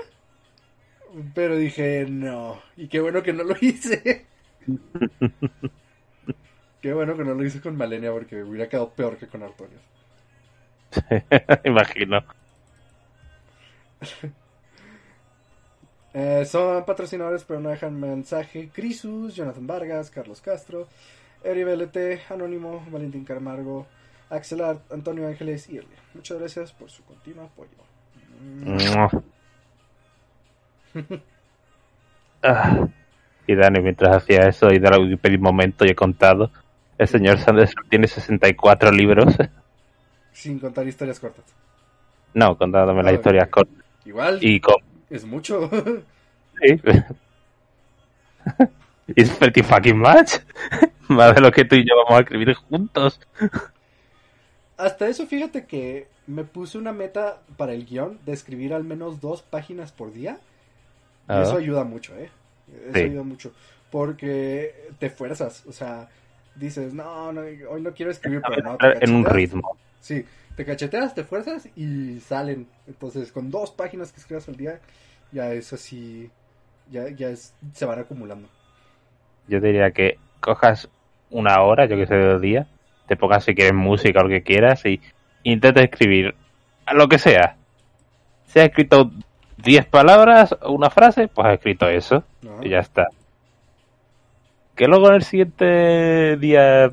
[1.35, 2.61] Pero dije, no.
[2.77, 4.27] Y qué bueno que no lo hice.
[6.83, 9.83] qué bueno que no lo hice con Malenia porque hubiera quedado peor que con Artorias.
[11.65, 12.25] Imagino.
[16.15, 18.71] Eh, son patrocinadores, pero no dejan mensaje.
[18.73, 20.89] Crisus, Jonathan Vargas, Carlos Castro,
[21.47, 23.87] Eri BLT, Anónimo, Valentín Carmargo,
[24.31, 25.95] Axelar, Antonio Ángeles y Erle.
[26.13, 27.71] Muchas gracias por su continuo apoyo.
[32.43, 32.87] Ah,
[33.47, 36.51] y Dani, mientras hacía eso y de la Wikipedia un momento y he contado,
[36.99, 39.37] el señor Sanders tiene 64 libros.
[40.33, 41.45] Sin contar historias cortas.
[42.35, 43.85] No, contándome las ah, historias cortas.
[44.05, 44.39] Igual.
[44.43, 44.77] Y con...
[45.09, 45.71] Es mucho.
[46.61, 46.81] sí.
[49.15, 50.41] Es pretty fucking much.
[51.09, 53.21] Más de lo que tú y yo vamos a escribir juntos.
[54.77, 59.21] Hasta eso, fíjate que me puse una meta para el guion de escribir al menos
[59.21, 60.39] dos páginas por día.
[61.29, 62.31] Y eso ayuda mucho, ¿eh?
[62.89, 63.53] Eso ayuda mucho.
[63.91, 66.09] Porque te fuerzas, o sea,
[66.55, 68.79] dices, no, no hoy no quiero escribir, pero no.
[68.81, 69.77] en un ritmo.
[70.01, 70.25] Sí,
[70.57, 72.67] te cacheteas, te fuerzas y salen.
[72.87, 74.81] Entonces, con dos páginas que escribas al día,
[75.33, 76.31] ya es así,
[76.91, 78.49] ya, ya es, se van acumulando.
[79.49, 80.89] Yo diría que cojas
[81.31, 82.67] una hora, yo que sé, del día,
[83.07, 85.01] te pongas si quieres música o lo que quieras y
[85.43, 86.35] intenta escribir
[86.85, 87.57] a lo que sea.
[88.47, 89.11] Si has escrito
[89.59, 92.25] 10 palabras o una frase, pues has escrito eso
[92.63, 93.09] y ya está.
[94.75, 96.93] Que luego en el siguiente día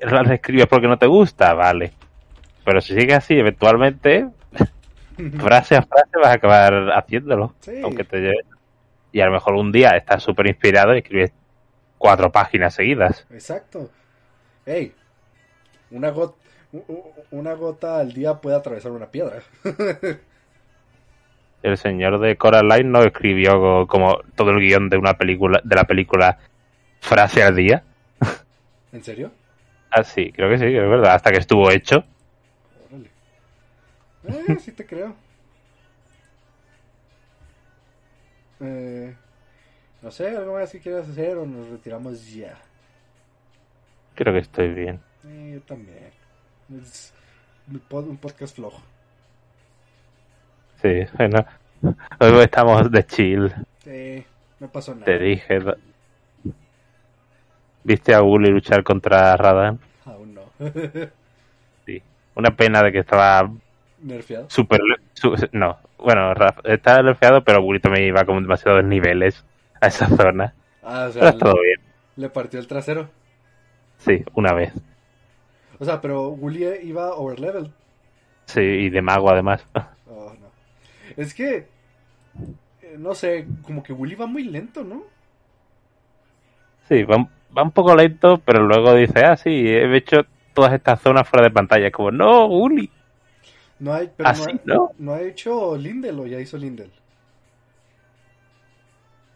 [0.00, 1.92] las escribes porque no te gusta, vale.
[2.64, 4.28] Pero si sigue así, eventualmente,
[5.38, 7.54] frase a frase vas a acabar haciéndolo.
[7.82, 8.44] Aunque te lleve.
[9.12, 11.32] Y a lo mejor un día estás súper inspirado y escribes
[12.04, 13.26] cuatro páginas seguidas.
[13.30, 13.90] Exacto.
[14.66, 14.92] Hey,
[15.90, 16.36] una gota,
[17.30, 19.40] una gota al día puede atravesar una piedra.
[21.62, 25.84] el señor de Coraline no escribió como todo el guion de una película, de la
[25.84, 26.36] película
[27.00, 27.82] frase al día.
[28.92, 29.30] ¿En serio?
[29.90, 32.04] Ah, sí, creo que sí, es verdad, hasta que estuvo hecho.
[32.90, 33.08] Órale.
[34.52, 35.16] Eh, sí te creo.
[38.60, 39.14] Eh,
[40.04, 42.54] no sé, ¿algo más que quieras hacer o nos retiramos ya?
[44.14, 45.00] Creo que estoy bien.
[45.26, 46.10] Eh, yo también.
[46.80, 47.12] Es
[47.68, 48.80] un pod- un podcast flojo.
[50.82, 51.44] Sí, bueno.
[52.20, 53.52] Hoy estamos de chill,
[53.82, 54.24] Sí,
[54.60, 55.06] no pasó nada.
[55.06, 55.58] te dije.
[57.82, 59.78] ¿Viste a Gully luchar contra Radan?
[60.04, 60.42] Aún no.
[61.86, 62.02] Sí.
[62.34, 63.50] Una pena de que estaba
[64.00, 64.48] Nerfeado.
[64.48, 64.80] súper...
[65.12, 66.32] su- no, bueno,
[66.64, 69.44] estaba nerfeado, pero Gully también iba con demasiados niveles
[69.84, 70.54] a esa zona.
[70.82, 71.80] Ah, o Pero sea, todo bien.
[72.16, 73.10] le partió el trasero.
[73.98, 74.72] Sí, una vez.
[75.78, 77.72] O sea, pero Wooly iba overlevel.
[78.46, 79.66] Sí, y de mago además.
[80.06, 80.52] Oh, no.
[81.16, 81.68] Es que,
[82.82, 85.04] eh, no sé, como que Wooly va muy lento, ¿no?
[86.88, 90.22] Sí, va, un- va un poco lento, pero luego dice, ah, sí, he hecho
[90.54, 91.90] todas estas zonas fuera de pantalla.
[91.90, 92.90] Como, no, Gully.
[93.78, 94.80] No hay, pero Así, no, ¿no?
[94.82, 96.92] ha, no ha hecho Lindel o ya hizo Lindel.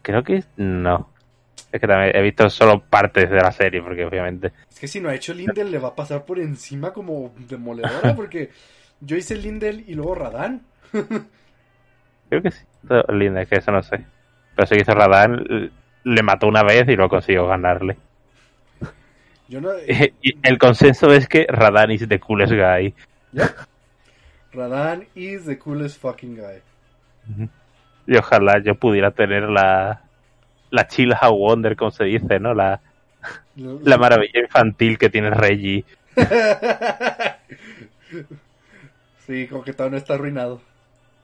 [0.09, 1.07] Creo que no.
[1.71, 4.51] Es que también he visto solo partes de la serie, porque obviamente...
[4.71, 8.15] Es que si no ha hecho Lindel le va a pasar por encima como demoledora
[8.15, 8.49] porque
[9.01, 10.63] yo hice Lindel y luego Radán.
[10.91, 12.65] Creo que sí.
[12.89, 14.03] Es que eso no sé.
[14.55, 15.69] Pero sí que hizo Radan, l-
[16.05, 17.97] le mató una vez y lo consiguió ganarle.
[19.47, 19.69] Yo no...
[20.23, 22.95] Y el consenso es que Radan is the coolest guy.
[23.31, 23.53] ¿Ya?
[24.53, 27.47] Radán is the coolest fucking guy.
[28.09, 30.01] Y ojalá yo pudiera tener la,
[30.71, 32.55] la chill how wonder, como se dice, ¿no?
[32.55, 32.81] La,
[33.55, 35.85] la maravilla infantil que tiene Reggie.
[39.27, 40.61] sí, como que todavía no está arruinado.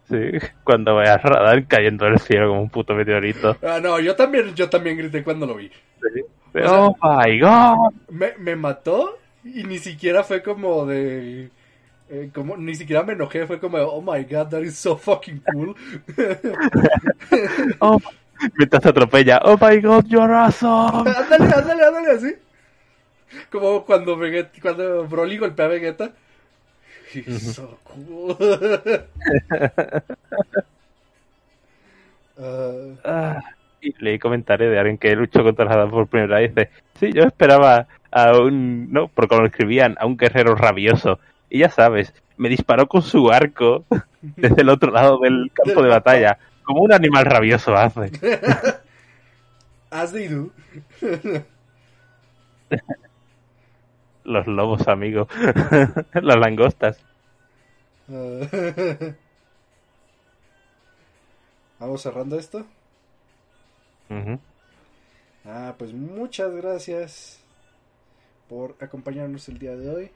[0.10, 0.18] Sí,
[0.64, 3.58] cuando veas a Radan cayendo del cielo como un puto meteorito.
[3.64, 5.72] Ah, no, yo también, yo también grité cuando lo vi.
[6.54, 7.94] sea- Oh my god.
[8.10, 11.50] Me, me mató y ni siquiera fue como de...
[12.10, 15.42] eh, como, ni siquiera me enojé, fue como, oh my god, that is so fucking
[15.52, 15.76] cool.
[17.80, 18.00] Oh,
[18.58, 19.42] mientras atropella.
[19.44, 21.10] Oh my god, you're awesome.
[21.18, 22.36] ándale, ándale, ándale, así.
[23.52, 26.12] Como cuando Vegeta, cuando Broly golpea a Vegeta.
[27.14, 28.38] He's so cool.
[32.38, 33.40] Ah,
[33.82, 36.54] y leí comentarios de alguien que luchó contra Radan por primera vez.
[36.54, 41.20] Dice, sí, yo esperaba a un, no, porque lo escribían, a un guerrero rabioso.
[41.50, 43.86] Y ya sabes, me disparó con su arco
[44.22, 48.12] desde el otro lado del campo de batalla, como un animal rabioso hace.
[49.92, 50.52] as they do.
[54.26, 55.28] Los lobos, amigo.
[56.14, 56.98] Las langostas.
[61.80, 62.66] Vamos cerrando esto.
[65.46, 67.40] Ah, pues muchas gracias
[68.50, 70.12] por acompañarnos el día de hoy.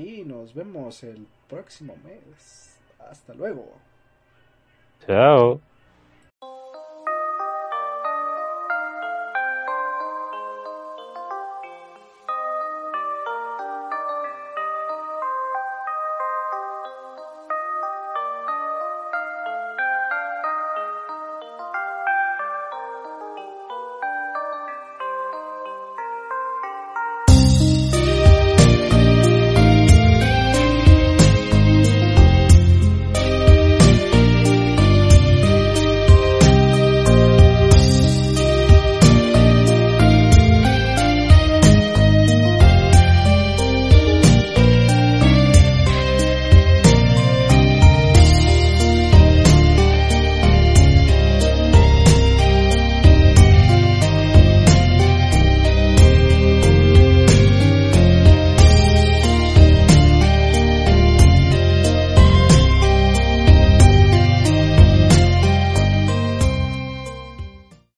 [0.00, 2.78] Y nos vemos el próximo mes.
[2.98, 3.66] Hasta luego.
[5.06, 5.60] Chao.